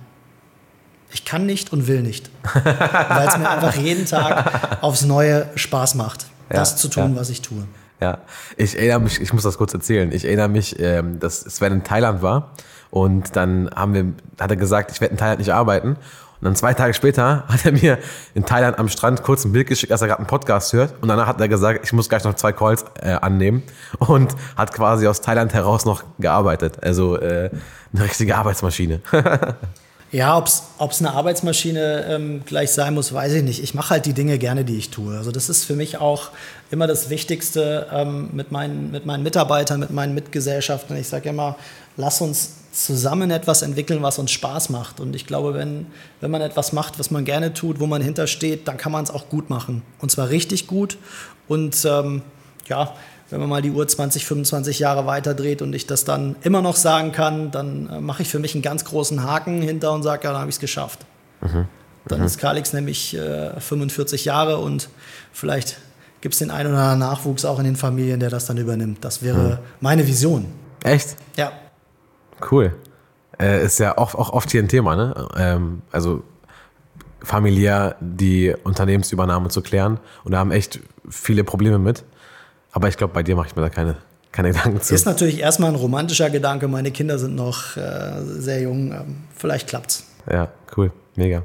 [1.13, 2.31] Ich kann nicht und will nicht.
[2.53, 7.21] weil es mir einfach jeden Tag aufs Neue Spaß macht, ja, das zu tun, ja.
[7.21, 7.65] was ich tue.
[8.01, 8.19] Ja,
[8.57, 10.11] ich erinnere mich, ich muss das kurz erzählen.
[10.11, 12.51] Ich erinnere mich, ähm, dass Sven in Thailand war
[12.95, 15.89] und dann haben wir, hat er gesagt, ich werde in Thailand nicht arbeiten.
[15.89, 15.99] Und
[16.43, 17.99] dann zwei Tage später hat er mir
[18.37, 20.95] in Thailand am Strand kurz ein Bild geschickt, dass er gerade einen Podcast hört.
[21.03, 23.65] Und danach hat er gesagt, ich muss gleich noch zwei Calls äh, annehmen.
[23.99, 26.85] Und hat quasi aus Thailand heraus noch gearbeitet.
[26.85, 27.51] Also äh,
[27.93, 29.01] eine richtige Arbeitsmaschine.
[30.13, 33.61] Ja, ob es eine Arbeitsmaschine ähm, gleich sein muss, weiß ich nicht.
[33.61, 35.19] Ich mache halt die Dinge gerne, die ich tue.
[35.19, 36.31] Also das ist für mich auch
[36.71, 40.97] immer das Wichtigste ähm, mit, meinen, mit meinen Mitarbeitern, mit meinen Mitgesellschaften.
[40.97, 41.57] Ich sage immer,
[41.97, 45.01] lass uns zusammen etwas entwickeln, was uns Spaß macht.
[45.01, 45.87] Und ich glaube, wenn,
[46.21, 49.11] wenn man etwas macht, was man gerne tut, wo man hintersteht, dann kann man es
[49.11, 49.83] auch gut machen.
[50.01, 50.99] Und zwar richtig gut.
[51.47, 52.23] Und ähm,
[52.67, 52.95] ja,
[53.31, 56.63] wenn man mal die Uhr 20, 25 Jahre weiter dreht und ich das dann immer
[56.63, 60.03] noch sagen kann, dann äh, mache ich für mich einen ganz großen Haken hinter und
[60.03, 61.01] sage, ja, dann habe ich es geschafft.
[61.41, 61.67] Mhm.
[62.07, 62.27] Dann mhm.
[62.27, 64.89] ist Kalix nämlich äh, 45 Jahre und
[65.33, 65.79] vielleicht
[66.21, 69.05] gibt es den einen oder anderen Nachwuchs auch in den Familien, der das dann übernimmt.
[69.05, 69.59] Das wäre mhm.
[69.81, 70.47] meine Vision.
[70.83, 71.17] Echt?
[71.37, 71.53] Ja.
[72.51, 72.75] Cool.
[73.41, 75.29] Äh, ist ja auch, auch oft hier ein Thema, ne?
[75.37, 76.23] Ähm, also
[77.23, 79.99] familiär die Unternehmensübernahme zu klären.
[80.25, 82.05] Und da haben echt viele Probleme mit.
[82.73, 83.97] Aber ich glaube, bei dir mache ich mir da keine,
[84.33, 84.95] keine Gedanken zu.
[84.95, 86.69] Ist natürlich erstmal ein romantischer Gedanke.
[86.69, 88.93] Meine Kinder sind noch äh, sehr jung.
[88.93, 90.05] Ähm, vielleicht klappt's.
[90.31, 90.93] Ja, cool.
[91.17, 91.45] Mega.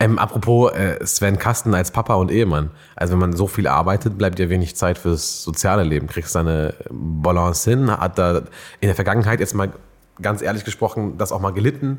[0.00, 2.70] Ähm, apropos äh, Sven Kasten als Papa und Ehemann.
[2.96, 6.08] Also wenn man so viel arbeitet, bleibt ja wenig Zeit fürs soziale Leben.
[6.08, 7.90] Kriegst du eine Balance hin?
[7.92, 8.38] Hat da
[8.80, 9.72] in der Vergangenheit jetzt mal
[10.20, 11.98] ganz ehrlich gesprochen das auch mal gelitten?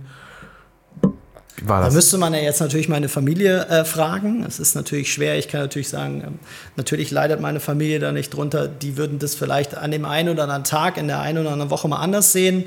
[1.58, 1.90] Wie war das?
[1.90, 4.44] Da müsste man ja jetzt natürlich meine Familie äh, fragen.
[4.44, 5.38] Es ist natürlich schwer.
[5.38, 6.40] Ich kann natürlich sagen, ähm,
[6.76, 8.68] natürlich leidet meine Familie da nicht drunter.
[8.68, 11.72] Die würden das vielleicht an dem einen oder anderen Tag, in der einen oder anderen
[11.72, 12.66] Woche mal anders sehen.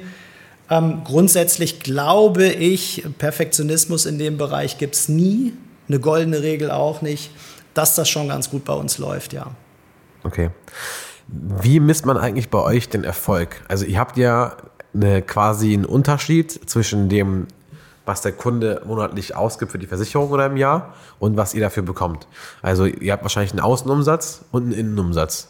[0.71, 5.55] Ähm, grundsätzlich glaube ich, Perfektionismus in dem Bereich gibt es nie.
[5.89, 7.31] Eine goldene Regel auch nicht,
[7.73, 9.47] dass das schon ganz gut bei uns läuft, ja.
[10.25, 10.51] Okay.
[11.27, 13.63] Wie misst man eigentlich bei euch den Erfolg?
[13.69, 14.57] Also ihr habt ja
[15.03, 17.47] eine, quasi einen Unterschied zwischen dem,
[18.05, 21.83] was der Kunde monatlich ausgibt für die Versicherung oder im Jahr und was ihr dafür
[21.83, 22.27] bekommt.
[22.63, 25.49] Also ihr habt wahrscheinlich einen Außenumsatz und einen Innenumsatz.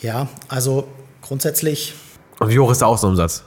[0.00, 0.88] Ja, also
[1.22, 1.94] grundsätzlich.
[2.40, 3.44] Und wie hoch ist der Außenumsatz?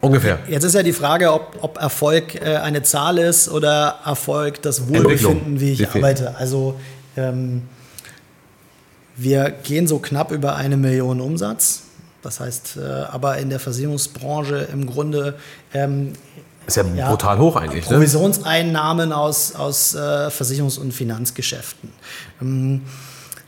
[0.00, 0.38] Ungefähr.
[0.48, 4.88] Jetzt ist ja die Frage, ob, ob Erfolg äh, eine Zahl ist oder Erfolg das
[4.88, 6.36] Wohlbefinden, wie ich arbeite.
[6.36, 6.78] Also
[7.16, 7.62] ähm,
[9.16, 11.83] wir gehen so knapp über eine Million Umsatz.
[12.24, 15.34] Das heißt, äh, aber in der Versicherungsbranche im Grunde
[15.72, 16.14] ähm,
[16.66, 17.84] ist ja, ja, brutal hoch eigentlich.
[17.84, 17.96] Ne?
[17.96, 19.16] Provisionseinnahmen ne?
[19.16, 21.90] aus, aus äh, Versicherungs- und Finanzgeschäften.
[22.40, 22.82] Ähm,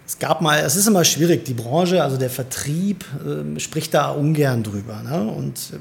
[0.07, 4.11] es gab mal, es ist immer schwierig, die Branche, also der Vertrieb äh, spricht da
[4.11, 5.03] ungern drüber.
[5.03, 5.29] Ne?
[5.29, 5.79] Und äh,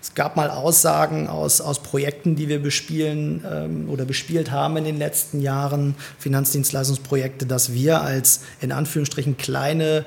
[0.00, 4.84] es gab mal Aussagen aus, aus Projekten, die wir bespielen ähm, oder bespielt haben in
[4.84, 10.04] den letzten Jahren, Finanzdienstleistungsprojekte, dass wir als in Anführungsstrichen kleine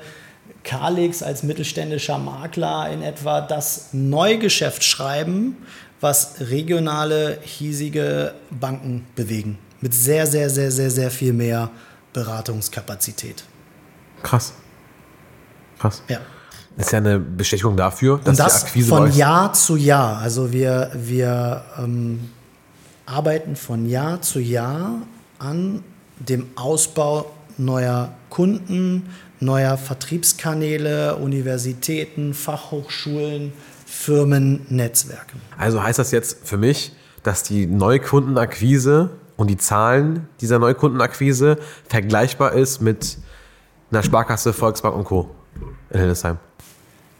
[0.68, 5.56] Kalix als mittelständischer Makler in etwa das Neugeschäft schreiben,
[6.02, 9.58] was regionale, hiesige Banken bewegen.
[9.80, 11.70] Mit sehr, sehr, sehr, sehr, sehr viel mehr
[12.12, 13.44] Beratungskapazität.
[14.22, 14.52] Krass.
[15.78, 16.02] Krass.
[16.08, 16.18] Ja.
[16.76, 20.18] Das ist ja eine Bestätigung dafür, dass Und das die Akquise von Jahr zu Jahr.
[20.18, 22.28] Also wir, wir ähm,
[23.06, 25.00] arbeiten von Jahr zu Jahr
[25.38, 25.82] an
[26.18, 29.08] dem Ausbau neuer Kunden,
[29.40, 33.52] neuer Vertriebskanäle, Universitäten, Fachhochschulen,
[33.86, 35.36] Firmen, Netzwerke.
[35.56, 41.58] Also heißt das jetzt für mich, dass die Neukundenakquise und die Zahlen dieser Neukundenakquise
[41.88, 43.18] vergleichbar ist mit
[43.90, 45.30] einer Sparkasse, Volksbank und Co.
[45.90, 46.38] in Hildesheim.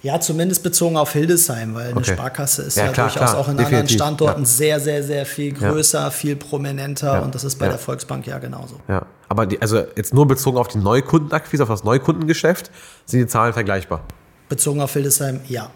[0.01, 2.13] Ja, zumindest bezogen auf Hildesheim, weil eine okay.
[2.13, 3.79] Sparkasse ist ja, ja klar, durchaus klar, auch in definitiv.
[3.79, 4.47] anderen Standorten ja.
[4.47, 6.11] sehr, sehr, sehr viel größer, ja.
[6.11, 8.77] viel prominenter und das ist bei der Volksbank ja genauso.
[8.87, 12.71] Ja, aber die, also jetzt nur bezogen auf die Neukundenakquise, auf das Neukundengeschäft,
[13.07, 14.03] sind die Zahlen vergleichbar?
[14.49, 15.71] Bezogen auf Hildesheim, ja.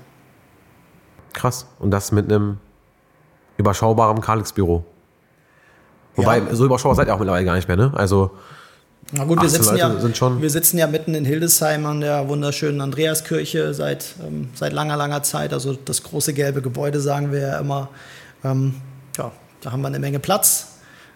[1.32, 1.66] Krass.
[1.80, 2.58] Und das mit einem
[3.56, 4.84] überschaubaren Kalix-Büro.
[6.14, 7.92] Wobei, so überschaubar seid ihr auch mittlerweile gar nicht mehr, ne?
[7.94, 8.32] Also
[9.12, 13.74] na gut, wir sitzen, ja, wir sitzen ja mitten in Hildesheim an der wunderschönen Andreaskirche
[13.74, 15.52] seit, ähm, seit langer, langer Zeit.
[15.52, 17.90] Also das große gelbe Gebäude, sagen wir ja immer.
[18.42, 18.74] Ähm,
[19.18, 20.68] ja, da haben wir eine Menge Platz.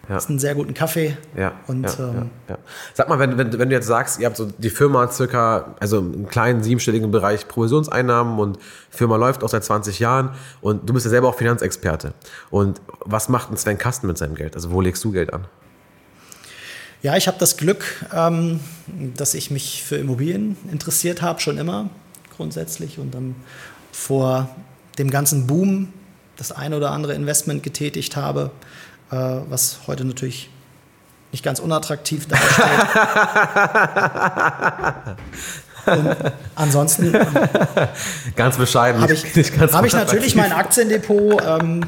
[0.07, 0.15] Ja.
[0.15, 1.17] Das ist ein sehr guten Kaffee.
[1.35, 2.57] Ja, und, ja, ähm, ja,
[2.93, 5.97] Sag mal, wenn, wenn, wenn du jetzt sagst, ihr habt so die Firma circa, also
[5.97, 10.29] einen kleinen siebenstelligen Bereich Provisionseinnahmen und die Firma läuft auch seit 20 Jahren
[10.61, 12.13] und du bist ja selber auch Finanzexperte.
[12.51, 14.55] Und was macht ein Sven Kasten mit seinem Geld?
[14.55, 15.45] Also wo legst du Geld an?
[17.03, 18.59] Ja, ich habe das Glück, ähm,
[19.15, 21.89] dass ich mich für Immobilien interessiert habe, schon immer
[22.35, 23.35] grundsätzlich und dann
[23.91, 24.49] vor
[24.97, 25.93] dem ganzen Boom
[26.37, 28.51] das ein oder andere Investment getätigt habe,
[29.11, 30.49] äh, was heute natürlich
[31.31, 32.65] nicht ganz unattraktiv dasteht.
[35.87, 36.15] Und
[36.55, 37.15] ansonsten.
[38.35, 39.01] ganz bescheiden.
[39.01, 41.41] Habe ich, hab ich natürlich mein Aktiendepot.
[41.45, 41.81] Ähm,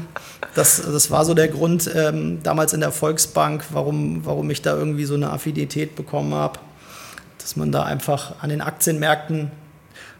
[0.54, 4.76] das, das war so der Grund ähm, damals in der Volksbank, warum, warum ich da
[4.76, 6.58] irgendwie so eine Affinität bekommen habe.
[7.38, 9.50] Dass man da einfach an den Aktienmärkten,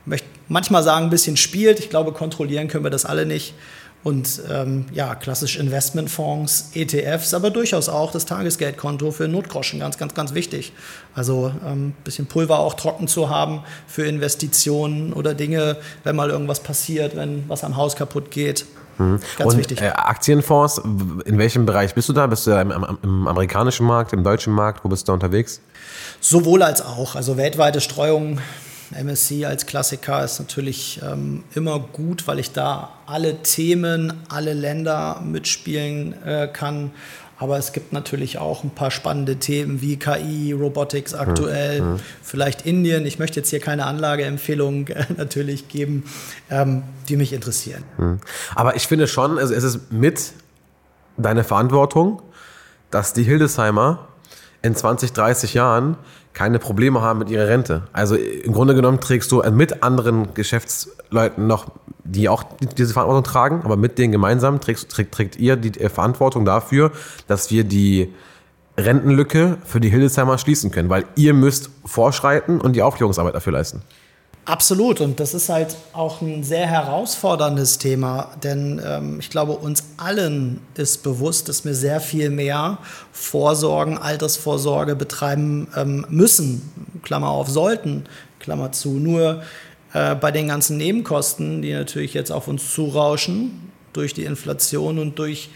[0.04, 1.78] möchte manchmal sagen, ein bisschen spielt.
[1.78, 3.54] Ich glaube, kontrollieren können wir das alle nicht.
[4.02, 10.14] Und ähm, ja, klassisch Investmentfonds, ETFs, aber durchaus auch das Tagesgeldkonto für Notgroschen, ganz, ganz,
[10.14, 10.72] ganz wichtig.
[11.14, 16.30] Also ein ähm, bisschen Pulver auch trocken zu haben für Investitionen oder Dinge, wenn mal
[16.30, 18.64] irgendwas passiert, wenn was am Haus kaputt geht.
[18.96, 19.20] Mhm.
[19.36, 19.82] Ganz Und, wichtig.
[19.82, 22.26] Äh, Aktienfonds, in welchem Bereich bist du da?
[22.26, 22.72] Bist du da im,
[23.02, 24.82] im, amerikanischen Markt, im deutschen Markt?
[24.82, 25.60] Wo bist du da unterwegs?
[26.20, 27.16] Sowohl als auch.
[27.16, 28.38] Also weltweite Streuung
[28.92, 35.20] MSC als Klassiker ist natürlich ähm, immer gut, weil ich da alle Themen, alle Länder
[35.24, 36.90] mitspielen äh, kann.
[37.38, 42.00] Aber es gibt natürlich auch ein paar spannende Themen wie KI, Robotics aktuell, mhm.
[42.22, 43.06] vielleicht Indien.
[43.06, 46.04] Ich möchte jetzt hier keine Anlageempfehlung äh, natürlich geben,
[46.50, 47.82] ähm, die mich interessieren.
[47.96, 48.20] Mhm.
[48.54, 50.32] Aber ich finde schon, also es ist mit
[51.16, 52.20] deiner Verantwortung,
[52.90, 54.09] dass die Hildesheimer
[54.62, 55.96] in 20, 30 Jahren
[56.32, 57.82] keine Probleme haben mit ihrer Rente.
[57.92, 61.66] Also im Grunde genommen trägst du mit anderen Geschäftsleuten noch,
[62.04, 62.44] die auch
[62.78, 66.92] diese Verantwortung tragen, aber mit denen gemeinsam trägst, trägt, trägt ihr die Verantwortung dafür,
[67.26, 68.14] dass wir die
[68.76, 73.82] Rentenlücke für die Hildesheimer schließen können, weil ihr müsst vorschreiten und die Aufklärungsarbeit dafür leisten.
[74.44, 75.00] Absolut.
[75.00, 80.60] Und das ist halt auch ein sehr herausforderndes Thema, denn ähm, ich glaube, uns allen
[80.74, 82.78] ist bewusst, dass wir sehr viel mehr
[83.12, 86.72] Vorsorgen, Altersvorsorge betreiben ähm, müssen.
[87.02, 88.04] Klammer auf, sollten,
[88.38, 88.90] Klammer zu.
[88.90, 89.42] Nur
[89.92, 95.18] äh, bei den ganzen Nebenkosten, die natürlich jetzt auf uns zurauschen, durch die Inflation und
[95.18, 95.50] durch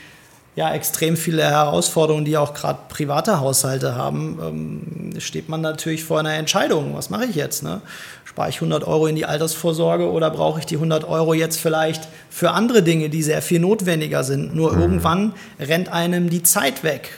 [0.56, 6.20] ja, extrem viele Herausforderungen, die auch gerade private Haushalte haben, ähm, steht man natürlich vor
[6.20, 6.94] einer Entscheidung.
[6.94, 7.64] Was mache ich jetzt?
[7.64, 7.80] Ne?
[8.24, 12.06] Spare ich 100 Euro in die Altersvorsorge oder brauche ich die 100 Euro jetzt vielleicht
[12.30, 14.54] für andere Dinge, die sehr viel notwendiger sind?
[14.54, 14.80] Nur mhm.
[14.80, 17.10] irgendwann rennt einem die Zeit weg.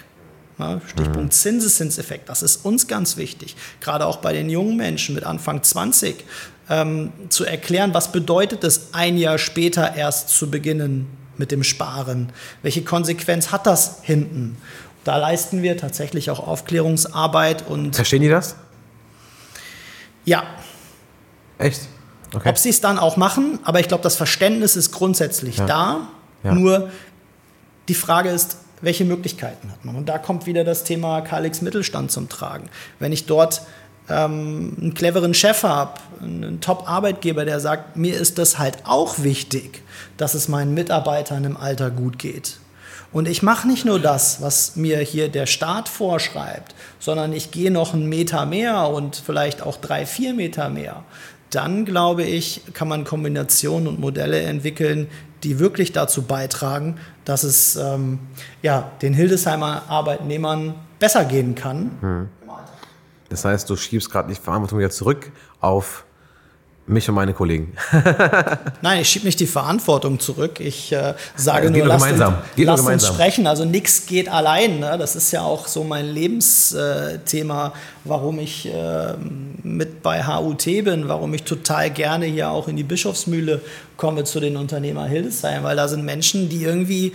[0.59, 1.31] Ja, Stichpunkt mhm.
[1.31, 6.25] Zinseszinseffekt, das ist uns ganz wichtig, gerade auch bei den jungen Menschen mit Anfang 20,
[6.71, 11.07] ähm, zu erklären, was bedeutet es, ein Jahr später erst zu beginnen
[11.39, 12.33] mit dem Sparen?
[12.63, 14.57] Welche Konsequenz hat das hinten?
[15.05, 17.95] Da leisten wir tatsächlich auch Aufklärungsarbeit und.
[17.95, 18.57] Verstehen die das?
[20.25, 20.45] Ja.
[21.59, 21.83] Echt?
[22.35, 22.49] Okay.
[22.49, 25.67] Ob sie es dann auch machen, aber ich glaube, das Verständnis ist grundsätzlich ja.
[25.67, 26.09] da.
[26.43, 26.55] Ja.
[26.55, 26.91] Nur
[27.89, 29.97] die Frage ist, welche Möglichkeiten hat man?
[29.97, 32.69] Und da kommt wieder das Thema Kalix Mittelstand zum Tragen.
[32.99, 33.63] Wenn ich dort
[34.09, 39.83] ähm, einen cleveren Chef habe, einen Top-Arbeitgeber, der sagt, mir ist das halt auch wichtig,
[40.17, 42.59] dass es meinen Mitarbeitern im Alter gut geht.
[43.13, 47.71] Und ich mache nicht nur das, was mir hier der Staat vorschreibt, sondern ich gehe
[47.71, 51.05] noch einen Meter mehr und vielleicht auch drei, vier Meter mehr.
[51.51, 55.09] Dann glaube ich, kann man Kombinationen und Modelle entwickeln,
[55.45, 58.19] die wirklich dazu beitragen, dass es ähm,
[58.63, 61.91] ja, den Hildesheimer Arbeitnehmern besser gehen kann.
[62.01, 62.29] Hm.
[63.29, 66.06] Das heißt, du schiebst gerade die Verantwortung wieder zurück auf
[66.87, 67.73] mich und meine Kollegen.
[68.83, 70.61] Nein, ich schiebe nicht die Verantwortung zurück.
[70.61, 72.35] Ich äh, sage nur, lass, gemeinsam.
[72.35, 73.47] Uns, geht lass uns sprechen.
[73.47, 74.79] Also nichts geht allein.
[74.79, 74.97] Ne?
[74.99, 77.73] Das ist ja auch so mein Lebensthema,
[78.05, 79.15] warum ich äh,
[79.63, 83.61] mit bei HUT bin, warum ich total gerne hier auch in die Bischofsmühle
[83.97, 87.13] komme zu den Unternehmer Hildesheim, weil da sind Menschen, die irgendwie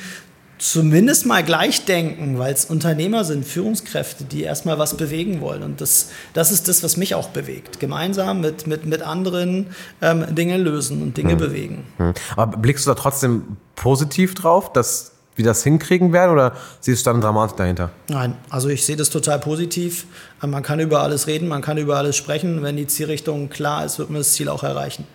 [0.61, 5.63] zumindest mal gleich denken, weil es Unternehmer sind, Führungskräfte, die erstmal was bewegen wollen.
[5.63, 7.79] Und das, das ist das, was mich auch bewegt.
[7.79, 9.67] Gemeinsam mit, mit, mit anderen
[10.03, 11.37] ähm, Dinge lösen und Dinge hm.
[11.39, 11.87] bewegen.
[11.97, 12.13] Hm.
[12.35, 17.09] Aber blickst du da trotzdem positiv drauf, dass wir das hinkriegen werden oder siehst du
[17.09, 17.89] dann Dramatik dahinter?
[18.09, 20.05] Nein, also ich sehe das total positiv.
[20.41, 22.61] Man kann über alles reden, man kann über alles sprechen.
[22.61, 25.07] Wenn die Zielrichtung klar ist, wird man das Ziel auch erreichen.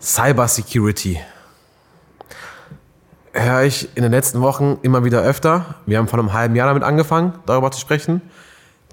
[0.00, 1.20] Cyber Security
[3.44, 5.76] höre ich in den letzten Wochen immer wieder öfter.
[5.86, 8.22] Wir haben vor einem halben Jahr damit angefangen, darüber zu sprechen.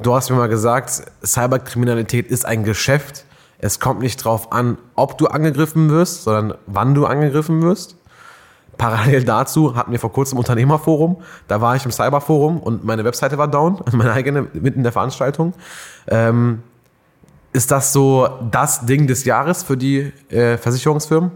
[0.01, 3.25] Du hast mir mal gesagt, Cyberkriminalität ist ein Geschäft.
[3.59, 7.95] Es kommt nicht darauf an, ob du angegriffen wirst, sondern wann du angegriffen wirst.
[8.77, 11.17] Parallel dazu hatten wir vor kurzem Unternehmerforum.
[11.47, 14.91] Da war ich im Cyberforum und meine Webseite war down, meine eigene, mitten in der
[14.91, 15.53] Veranstaltung.
[16.07, 16.61] Ähm,
[17.53, 21.31] ist das so das Ding des Jahres für die äh, Versicherungsfirmen?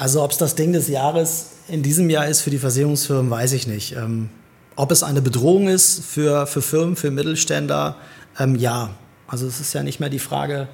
[0.00, 3.52] Also ob es das Ding des Jahres in diesem Jahr ist für die Versicherungsfirmen, weiß
[3.52, 3.92] ich nicht.
[3.92, 4.30] Ähm,
[4.74, 7.96] ob es eine Bedrohung ist für, für Firmen, für Mittelständler,
[8.38, 8.94] ähm, ja.
[9.28, 10.68] Also es ist ja nicht mehr die Frage,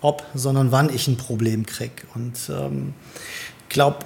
[0.00, 1.92] ob, sondern wann ich ein Problem kriege.
[2.14, 2.94] Und ähm,
[3.64, 3.98] ich glaube,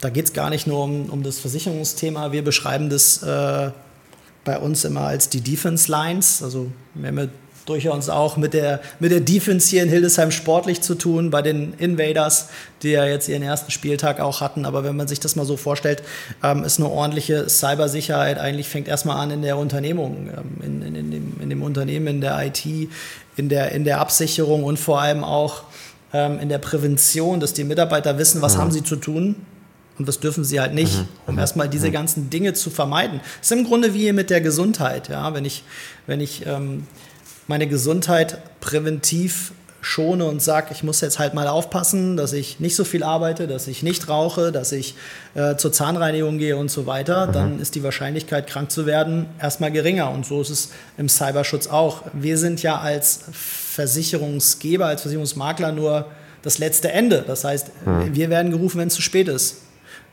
[0.00, 2.32] da geht es gar nicht nur um, um das Versicherungsthema.
[2.32, 3.70] Wir beschreiben das äh,
[4.44, 6.42] bei uns immer als die Defense Lines.
[6.42, 7.30] Also wir haben
[7.70, 11.74] durchaus auch mit der, mit der Defense hier in Hildesheim sportlich zu tun, bei den
[11.74, 12.48] Invaders,
[12.82, 14.66] die ja jetzt ihren ersten Spieltag auch hatten.
[14.66, 16.02] Aber wenn man sich das mal so vorstellt,
[16.42, 20.94] ähm, ist eine ordentliche Cybersicherheit eigentlich fängt erstmal an in der Unternehmung, ähm, in, in,
[20.94, 22.64] in, dem, in dem Unternehmen, in der IT,
[23.36, 25.62] in der, in der Absicherung und vor allem auch
[26.12, 28.60] ähm, in der Prävention, dass die Mitarbeiter wissen, was mhm.
[28.60, 29.36] haben sie zu tun,
[30.00, 31.08] und was dürfen sie halt nicht, mhm.
[31.26, 31.40] um mhm.
[31.40, 31.92] erstmal diese mhm.
[31.92, 33.20] ganzen Dinge zu vermeiden.
[33.38, 35.10] Das ist im Grunde wie mit der Gesundheit.
[35.10, 35.34] Ja?
[35.34, 35.62] Wenn ich,
[36.06, 36.86] wenn ich ähm,
[37.50, 42.76] meine Gesundheit präventiv schone und sage, ich muss jetzt halt mal aufpassen, dass ich nicht
[42.76, 44.94] so viel arbeite, dass ich nicht rauche, dass ich
[45.34, 47.32] äh, zur Zahnreinigung gehe und so weiter, mhm.
[47.32, 50.10] dann ist die Wahrscheinlichkeit, krank zu werden, erstmal geringer.
[50.12, 52.02] Und so ist es im Cyberschutz auch.
[52.12, 56.06] Wir sind ja als Versicherungsgeber, als Versicherungsmakler nur
[56.42, 57.24] das letzte Ende.
[57.26, 58.14] Das heißt, mhm.
[58.14, 59.56] wir werden gerufen, wenn es zu spät ist.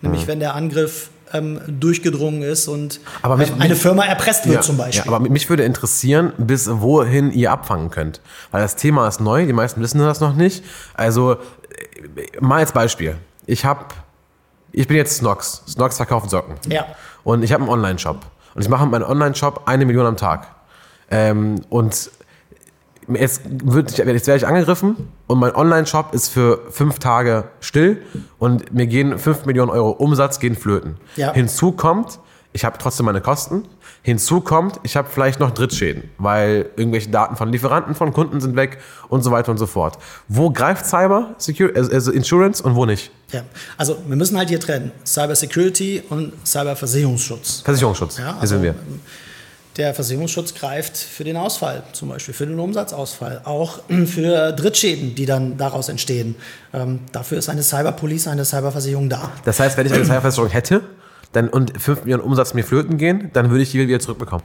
[0.02, 0.28] Nämlich mhm.
[0.28, 3.00] wenn der Angriff ähm, durchgedrungen ist und
[3.38, 5.10] mich, ähm, eine mich, Firma erpresst wird ja, zum Beispiel.
[5.10, 8.22] Ja, aber mich würde interessieren, bis wohin ihr abfangen könnt.
[8.52, 10.64] Weil das Thema ist neu, die meisten wissen das noch nicht.
[10.94, 11.38] Also äh,
[12.40, 13.16] mal als Beispiel.
[13.46, 13.86] Ich habe,
[14.72, 15.64] ich bin jetzt Snox.
[15.68, 16.56] Snox verkauft Socken.
[16.68, 16.86] Ja.
[17.24, 18.26] Und ich habe einen Online-Shop.
[18.56, 20.48] Und ich mache mit meinem Online-Shop eine Million am Tag.
[21.10, 22.12] Ähm, und
[23.16, 24.96] jetzt, wird, jetzt werde ich angegriffen
[25.28, 28.02] und mein Online-Shop ist für fünf Tage still
[28.40, 30.98] und mir gehen fünf Millionen Euro Umsatz gehen flöten.
[31.16, 31.34] Ja.
[31.34, 32.20] Hinzu kommt,
[32.54, 33.64] ich habe trotzdem meine Kosten.
[34.02, 38.56] Hinzu kommt, ich habe vielleicht noch Drittschäden, weil irgendwelche Daten von Lieferanten, von Kunden sind
[38.56, 38.80] weg
[39.10, 39.98] und so weiter und so fort.
[40.28, 43.12] Wo greift Cyber Security, also, also Insurance und wo nicht?
[43.32, 43.42] Ja,
[43.78, 44.92] also wir müssen halt hier trennen.
[45.06, 47.62] Cyber Security und Cyber Versicherungsschutz.
[47.66, 48.76] Versicherungsschutz, ja, also, hier sind wir.
[49.78, 55.26] Der Versicherungsschutz greift für den Ausfall, zum Beispiel für den Umsatzausfall, auch für Drittschäden, die
[55.26, 56.36] dann daraus entstehen.
[56.74, 59.32] Ähm, dafür ist eine Cyberpolice, eine Cyberversicherung da.
[59.46, 60.82] Das heißt, wenn ich eine Cyberversicherung hätte
[61.32, 64.44] dann, und 5 Millionen Umsatz mir flöten gehen, dann würde ich die wieder zurückbekommen.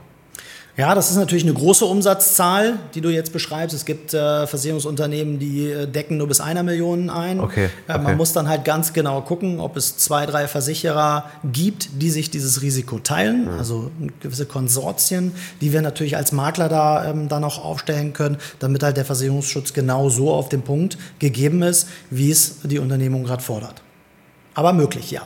[0.75, 3.75] Ja, das ist natürlich eine große Umsatzzahl, die du jetzt beschreibst.
[3.75, 7.39] Es gibt äh, Versicherungsunternehmen, die äh, decken nur bis einer Million ein.
[7.39, 8.15] Okay, Äh, man okay.
[8.15, 12.63] muss dann halt ganz genau gucken, ob es zwei, drei Versicherer gibt, die sich dieses
[12.63, 13.49] Risiko teilen.
[13.49, 18.81] Also gewisse Konsortien, die wir natürlich als Makler da ähm, dann auch aufstellen können, damit
[18.81, 23.43] halt der Versicherungsschutz genau so auf den Punkt gegeben ist, wie es die Unternehmung gerade
[23.43, 23.83] fordert.
[24.55, 25.21] Aber möglich, ja.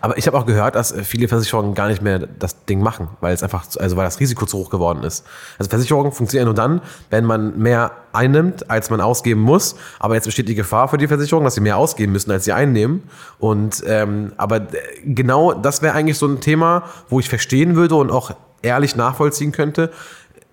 [0.00, 3.08] Aber ich habe auch gehört, dass äh, viele Versicherungen gar nicht mehr das Ding machen,
[3.20, 5.24] weil es einfach, also weil das Risiko zu hoch geworden ist.
[5.58, 6.80] Also Versicherungen funktionieren nur dann,
[7.10, 9.76] wenn man mehr einnimmt, als man ausgeben muss.
[9.98, 12.52] Aber jetzt besteht die Gefahr für die Versicherung, dass sie mehr ausgeben müssen, als sie
[12.52, 13.04] einnehmen.
[13.38, 14.66] Und ähm, aber äh,
[15.04, 18.32] genau das wäre eigentlich so ein Thema, wo ich verstehen würde und auch
[18.62, 19.90] ehrlich nachvollziehen könnte.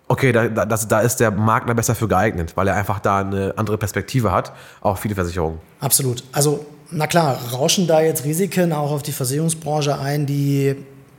[0.08, 3.54] Okay, da, da, da ist der Makler besser für geeignet, weil er einfach da eine
[3.58, 5.60] andere Perspektive hat, auch viele Versicherungen.
[5.80, 6.24] Absolut.
[6.34, 10.76] Also, na klar, rauschen da jetzt Risiken auch auf die Versicherungsbranche ein, die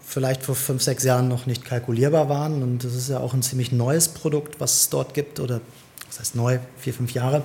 [0.07, 2.63] vielleicht vor fünf, sechs Jahren noch nicht kalkulierbar waren.
[2.63, 5.61] Und das ist ja auch ein ziemlich neues Produkt, was es dort gibt, oder
[6.07, 7.43] was heißt neu, vier, fünf Jahre.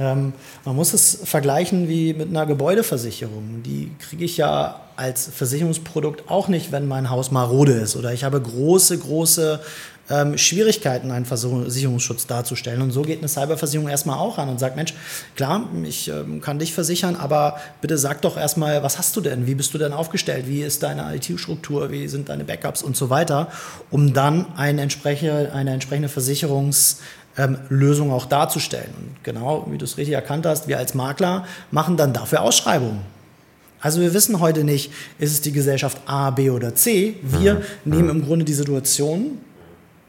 [0.00, 0.32] Ähm,
[0.64, 3.62] man muss es vergleichen wie mit einer Gebäudeversicherung.
[3.64, 8.24] Die kriege ich ja als Versicherungsprodukt auch nicht, wenn mein Haus marode ist oder ich
[8.24, 9.60] habe große, große
[10.10, 12.82] ähm, Schwierigkeiten, einen Versicherungsschutz darzustellen.
[12.82, 14.94] Und so geht eine Cyberversicherung erstmal auch an und sagt, Mensch,
[15.36, 19.46] klar, ich ähm, kann dich versichern, aber bitte sag doch erstmal, was hast du denn?
[19.46, 20.46] Wie bist du denn aufgestellt?
[20.48, 21.90] Wie ist deine IT-Struktur?
[21.90, 23.48] Wie sind deine Backups und so weiter?
[23.90, 26.96] Um dann eine entsprechende, eine entsprechende Versicherungs-
[27.36, 28.92] ähm, Lösung auch darzustellen.
[28.98, 33.00] Und genau, wie du es richtig erkannt hast, wir als Makler machen dann dafür Ausschreibungen.
[33.80, 34.90] Also wir wissen heute nicht,
[35.20, 37.14] ist es die Gesellschaft A, B oder C.
[37.22, 39.38] Wir nehmen im Grunde die Situation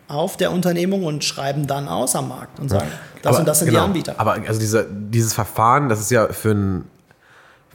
[0.09, 2.87] auf der Unternehmung und schreiben dann aus am Markt und sagen,
[3.21, 4.15] das Aber und das sind genau, die Anbieter.
[4.17, 6.85] Aber also diese, dieses Verfahren, das ist ja für einen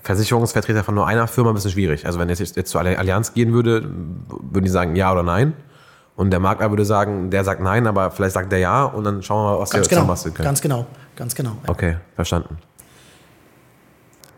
[0.03, 2.07] Versicherungsvertreter von nur einer Firma ein bisschen schwierig.
[2.07, 3.89] Also wenn jetzt, jetzt zur Allianz gehen würde,
[4.28, 5.55] würden die sagen ja oder nein.
[6.16, 9.22] Und der Makler würde sagen, der sagt nein, aber vielleicht sagt der ja und dann
[9.22, 10.45] schauen wir mal, was ganz wir genau, zusammenbasteln können.
[10.45, 11.57] ganz genau, ganz genau.
[11.62, 11.68] ja.
[11.70, 12.59] Okay, verstanden.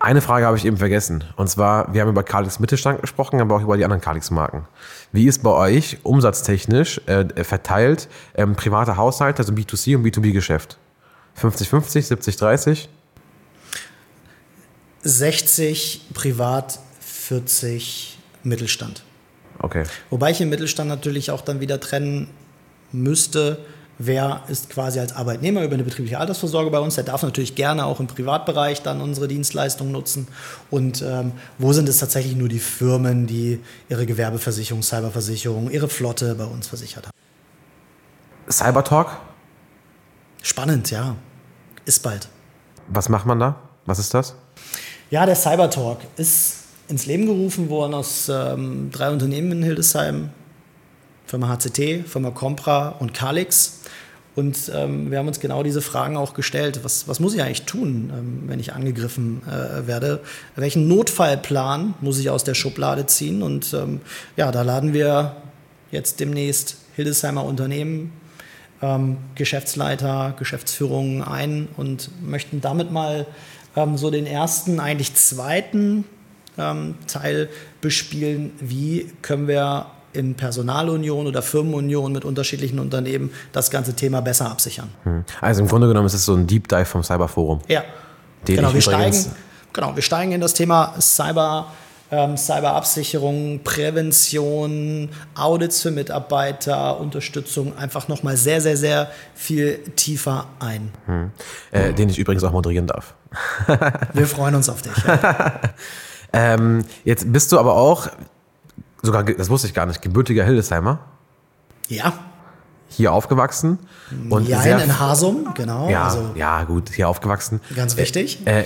[0.07, 1.25] Eine Frage habe ich eben vergessen.
[1.35, 4.65] Und zwar, wir haben über Kalix Mittelstand gesprochen, aber auch über die anderen Kalix-Marken.
[5.11, 10.79] Wie ist bei euch umsatztechnisch äh, verteilt ähm, private Haushalte, also B2C und B2B-Geschäft?
[11.43, 12.87] 50-50, 70-30?
[15.03, 19.03] 60 privat, 40 Mittelstand.
[19.59, 19.83] Okay.
[20.11, 22.29] Wobei ich im Mittelstand natürlich auch dann wieder trennen
[22.93, 23.59] müsste,
[23.99, 27.87] wer ist quasi als Arbeitnehmer über eine betriebliche Altersvorsorge bei uns, der darf natürlich gerne
[27.87, 30.29] auch im Privatbereich dann unsere Dienstleistungen nutzen.
[30.71, 36.35] Und ähm, wo sind es tatsächlich nur die Firmen, die ihre Gewerbeversicherung, Cyberversicherung, ihre Flotte
[36.35, 37.13] bei uns versichert haben?
[38.51, 39.09] Cybertalk,
[40.47, 41.17] Spannend, ja.
[41.87, 42.29] Ist bald.
[42.87, 43.57] was macht man da?
[43.85, 44.37] Was ist das?
[45.11, 50.31] Ja, der Cybertalk ist ins Leben gerufen worden aus ähm, drei Unternehmen in Hildesheim.
[51.27, 53.76] Firma HCT, Firma Compra und Calix.
[54.37, 56.81] Und ähm, wir haben uns genau diese Fragen auch gestellt.
[56.83, 60.21] Was, was muss ich eigentlich tun, ähm, wenn ich angegriffen äh, werde?
[60.57, 63.43] Welchen Notfallplan muss ich aus der Schublade ziehen?
[63.43, 64.03] Und ähm,
[64.37, 65.37] ja, da laden wir
[65.91, 68.13] jetzt demnächst Hildesheimer Unternehmen,
[68.83, 73.27] ähm, Geschäftsleiter, Geschäftsführungen ein und möchten damit mal
[73.75, 76.05] ähm, so den ersten, eigentlich zweiten
[76.59, 77.49] ähm, Teil
[77.81, 78.53] bespielen.
[78.61, 84.89] Wie können wir in Personalunion oder Firmenunion mit unterschiedlichen Unternehmen das ganze Thema besser absichern?
[85.05, 85.25] Hm.
[85.41, 87.61] Also im Grunde genommen ist es so ein Deep Dive vom Cyberforum.
[87.69, 87.85] Ja,
[88.49, 89.27] Den genau, wir steigen,
[89.73, 91.73] genau, wir steigen in das Thema Cyber,
[92.11, 100.93] ähm, Cyberabsicherung, Prävention, Audits für Mitarbeiter, Unterstützung einfach nochmal sehr, sehr, sehr viel tiefer ein.
[101.73, 103.15] Äh, den ich übrigens auch moderieren darf.
[104.13, 104.93] Wir freuen uns auf dich.
[105.07, 105.61] Ja.
[106.33, 108.09] Ähm, jetzt bist du aber auch,
[109.07, 110.99] sogar, das wusste ich gar nicht, gebürtiger Hildesheimer,
[111.89, 112.13] ja.
[112.89, 113.79] hier aufgewachsen.
[114.31, 115.89] Und ja, sehr, in Hasum, genau.
[115.89, 117.61] ja, also ja, gut, hier aufgewachsen.
[117.75, 118.41] ganz wichtig.
[118.47, 118.65] Äh,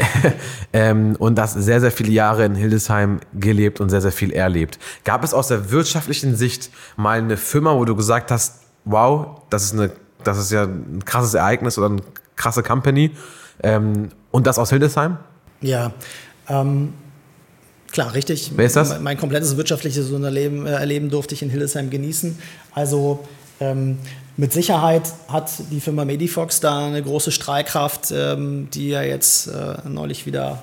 [0.73, 4.79] ähm, und das sehr, sehr viele Jahre in Hildesheim gelebt und sehr, sehr viel erlebt.
[5.05, 9.65] Gab es aus der wirtschaftlichen Sicht mal eine Firma, wo du gesagt hast, wow, das
[9.65, 9.93] ist, eine,
[10.25, 12.03] das ist ja ein krasses Ereignis oder eine
[12.37, 13.13] krasse Company
[13.63, 15.19] ähm, und das aus Hildesheim?
[15.61, 15.93] Ja.
[16.49, 16.95] Ähm,
[17.93, 18.53] klar, richtig.
[18.55, 18.91] Wer ist das?
[18.91, 22.39] Mein, mein komplettes wirtschaftliches Unterleben, äh, Erleben durfte ich in Hildesheim genießen.
[22.73, 23.27] Also
[23.61, 23.99] ähm,
[24.37, 29.77] mit Sicherheit hat die Firma Medifox da eine große Strahlkraft, ähm, die ja jetzt äh,
[29.87, 30.63] neulich wieder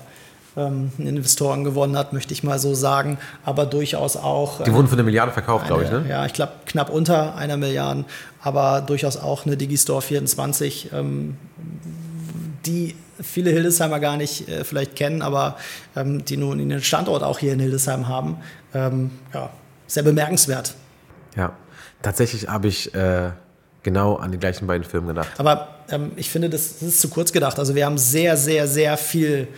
[0.56, 4.64] ähm, Investoren gewonnen hat, möchte ich mal so sagen, aber durchaus auch.
[4.64, 6.04] Die wurden für eine Milliarde verkauft, glaube ich, ne?
[6.08, 8.04] Ja, ich glaube knapp unter einer Milliarde,
[8.42, 11.36] aber durchaus auch eine Digistore 24, ähm,
[12.66, 15.56] die viele Hildesheimer gar nicht äh, vielleicht kennen, aber
[15.96, 18.38] ähm, die nun einen Standort auch hier in Hildesheim haben.
[18.74, 19.50] Ähm, ja,
[19.86, 20.74] sehr bemerkenswert.
[21.36, 21.52] Ja,
[22.02, 23.30] tatsächlich habe ich äh,
[23.82, 25.28] genau an die gleichen beiden Filme gedacht.
[25.38, 27.58] Aber ähm, ich finde, das, das, ist zu kurz gedacht.
[27.58, 29.48] Also wir haben sehr, sehr, sehr viel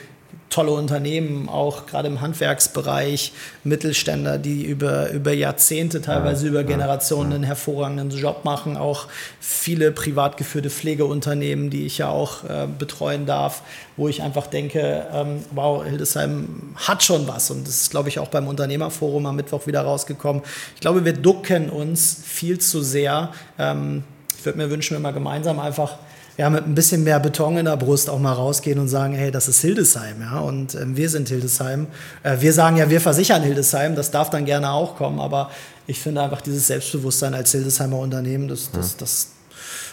[0.51, 3.33] tolle Unternehmen, auch gerade im Handwerksbereich,
[3.63, 9.07] Mittelständler, die über, über Jahrzehnte, teilweise über Generationen einen hervorragenden Job machen, auch
[9.41, 13.63] viele privat geführte Pflegeunternehmen, die ich ja auch äh, betreuen darf,
[13.97, 18.19] wo ich einfach denke, ähm, wow, Hildesheim hat schon was und das ist, glaube ich,
[18.19, 20.43] auch beim Unternehmerforum am Mittwoch wieder rausgekommen.
[20.75, 23.33] Ich glaube, wir ducken uns viel zu sehr.
[23.59, 24.03] Ähm,
[24.37, 25.97] ich würde mir wünschen, wenn wir gemeinsam einfach
[26.41, 29.31] ja, mit ein bisschen mehr Beton in der Brust auch mal rausgehen und sagen, hey,
[29.31, 31.87] das ist Hildesheim, ja, und ähm, wir sind Hildesheim.
[32.23, 35.51] Äh, wir sagen ja, wir versichern Hildesheim, das darf dann gerne auch kommen, aber
[35.87, 39.29] ich finde einfach dieses Selbstbewusstsein als Hildesheimer Unternehmen, das, das, das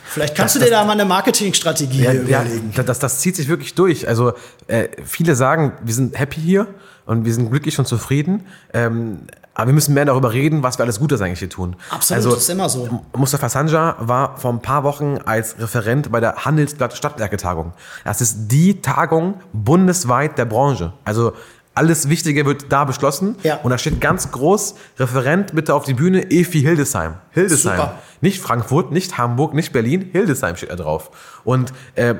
[0.05, 2.71] Vielleicht kannst das, du dir das, da mal eine Marketingstrategie ja, überlegen.
[2.73, 4.07] Ja, das, das zieht sich wirklich durch.
[4.07, 4.31] Also
[4.67, 6.67] äh, viele sagen, wir sind happy hier
[7.05, 8.45] und wir sind glücklich und zufrieden.
[8.73, 9.19] Ähm,
[9.57, 11.75] aber wir müssen mehr darüber reden, was wir alles Gutes eigentlich hier tun.
[11.89, 13.03] Absolut, also, ist immer so.
[13.15, 17.73] Mustafa Sanja war vor ein paar Wochen als Referent bei der Handelsblatt Stadtwerke-Tagung.
[18.05, 20.93] Das ist die Tagung bundesweit der Branche.
[21.05, 21.33] Also
[21.73, 23.35] alles Wichtige wird da beschlossen.
[23.41, 23.55] Ja.
[23.63, 27.15] Und da steht ganz groß, Referent bitte auf die Bühne, Efi Hildesheim.
[27.31, 27.77] Hildesheim.
[27.77, 27.95] Super.
[28.21, 31.09] Nicht Frankfurt, nicht Hamburg, nicht Berlin, Hildesheim steht da drauf.
[31.43, 32.13] Und äh,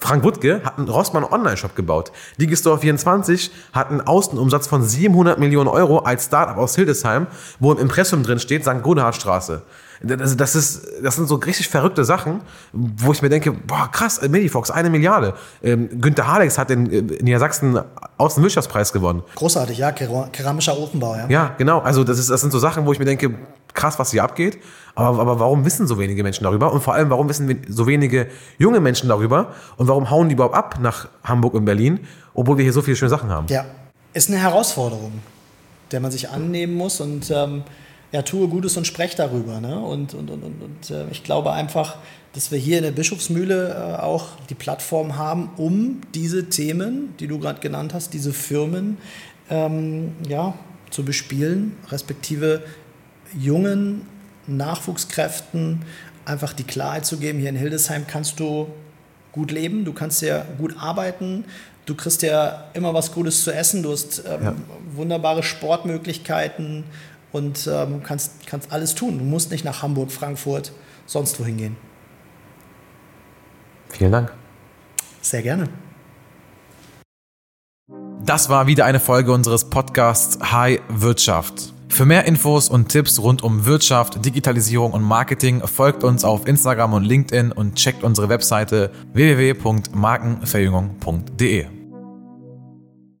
[0.00, 2.12] Frank Wuttke hat einen Rossmann Online-Shop gebaut.
[2.38, 7.26] Digistore 24 hat einen Außenumsatz von 700 Millionen Euro als Startup aus Hildesheim,
[7.58, 8.82] wo im Impressum drin steht, St.
[8.82, 9.62] Godehardstraße.
[10.02, 12.40] Das, das, ist, das sind so richtig verrückte Sachen,
[12.72, 15.34] wo ich mir denke, boah, krass, Medifox, eine Milliarde.
[15.62, 17.80] Ähm, Günter Halex hat in, in Niedersachsen
[18.16, 19.22] Außenwirtschaftspreis gewonnen.
[19.34, 21.26] Großartig, ja, keramischer Ofenbau, ja.
[21.28, 21.80] Ja, genau.
[21.80, 23.34] Also das, ist, das sind so Sachen, wo ich mir denke,
[23.74, 24.58] krass, was hier abgeht.
[24.94, 26.72] Aber, aber warum wissen so wenige Menschen darüber?
[26.72, 28.28] Und vor allem, warum wissen so wenige
[28.58, 29.52] junge Menschen darüber?
[29.76, 32.00] Und warum hauen die überhaupt ab nach Hamburg und Berlin,
[32.34, 33.46] obwohl wir hier so viele schöne Sachen haben?
[33.48, 33.64] Ja,
[34.14, 35.12] ist eine Herausforderung,
[35.90, 37.62] der man sich annehmen muss und ähm,
[38.12, 39.60] ja, tue Gutes und spreche darüber.
[39.60, 39.78] Ne?
[39.78, 41.96] Und, und, und, und, und äh, ich glaube einfach,
[42.32, 47.26] dass wir hier in der Bischofsmühle äh, auch die Plattform haben, um diese Themen, die
[47.26, 48.98] du gerade genannt hast, diese Firmen
[49.50, 50.54] ähm, ja,
[50.90, 52.62] zu bespielen, respektive
[53.38, 54.06] jungen
[54.46, 55.82] Nachwuchskräften
[56.24, 58.68] einfach die Klarheit zu geben, hier in Hildesheim kannst du
[59.32, 61.44] gut leben, du kannst ja gut arbeiten,
[61.86, 64.54] du kriegst ja immer was Gutes zu essen, du hast ähm, ja.
[64.94, 66.84] wunderbare Sportmöglichkeiten
[67.32, 69.18] und ähm, kannst, kannst alles tun.
[69.18, 70.72] Du musst nicht nach Hamburg, Frankfurt,
[71.06, 71.76] sonst wohin gehen.
[73.88, 74.32] Vielen Dank.
[75.20, 75.68] Sehr gerne.
[78.24, 81.72] Das war wieder eine Folge unseres Podcasts High Wirtschaft.
[81.88, 86.92] Für mehr Infos und Tipps rund um Wirtschaft, Digitalisierung und Marketing folgt uns auf Instagram
[86.92, 91.77] und LinkedIn und checkt unsere Webseite www.markenverjüngung.de.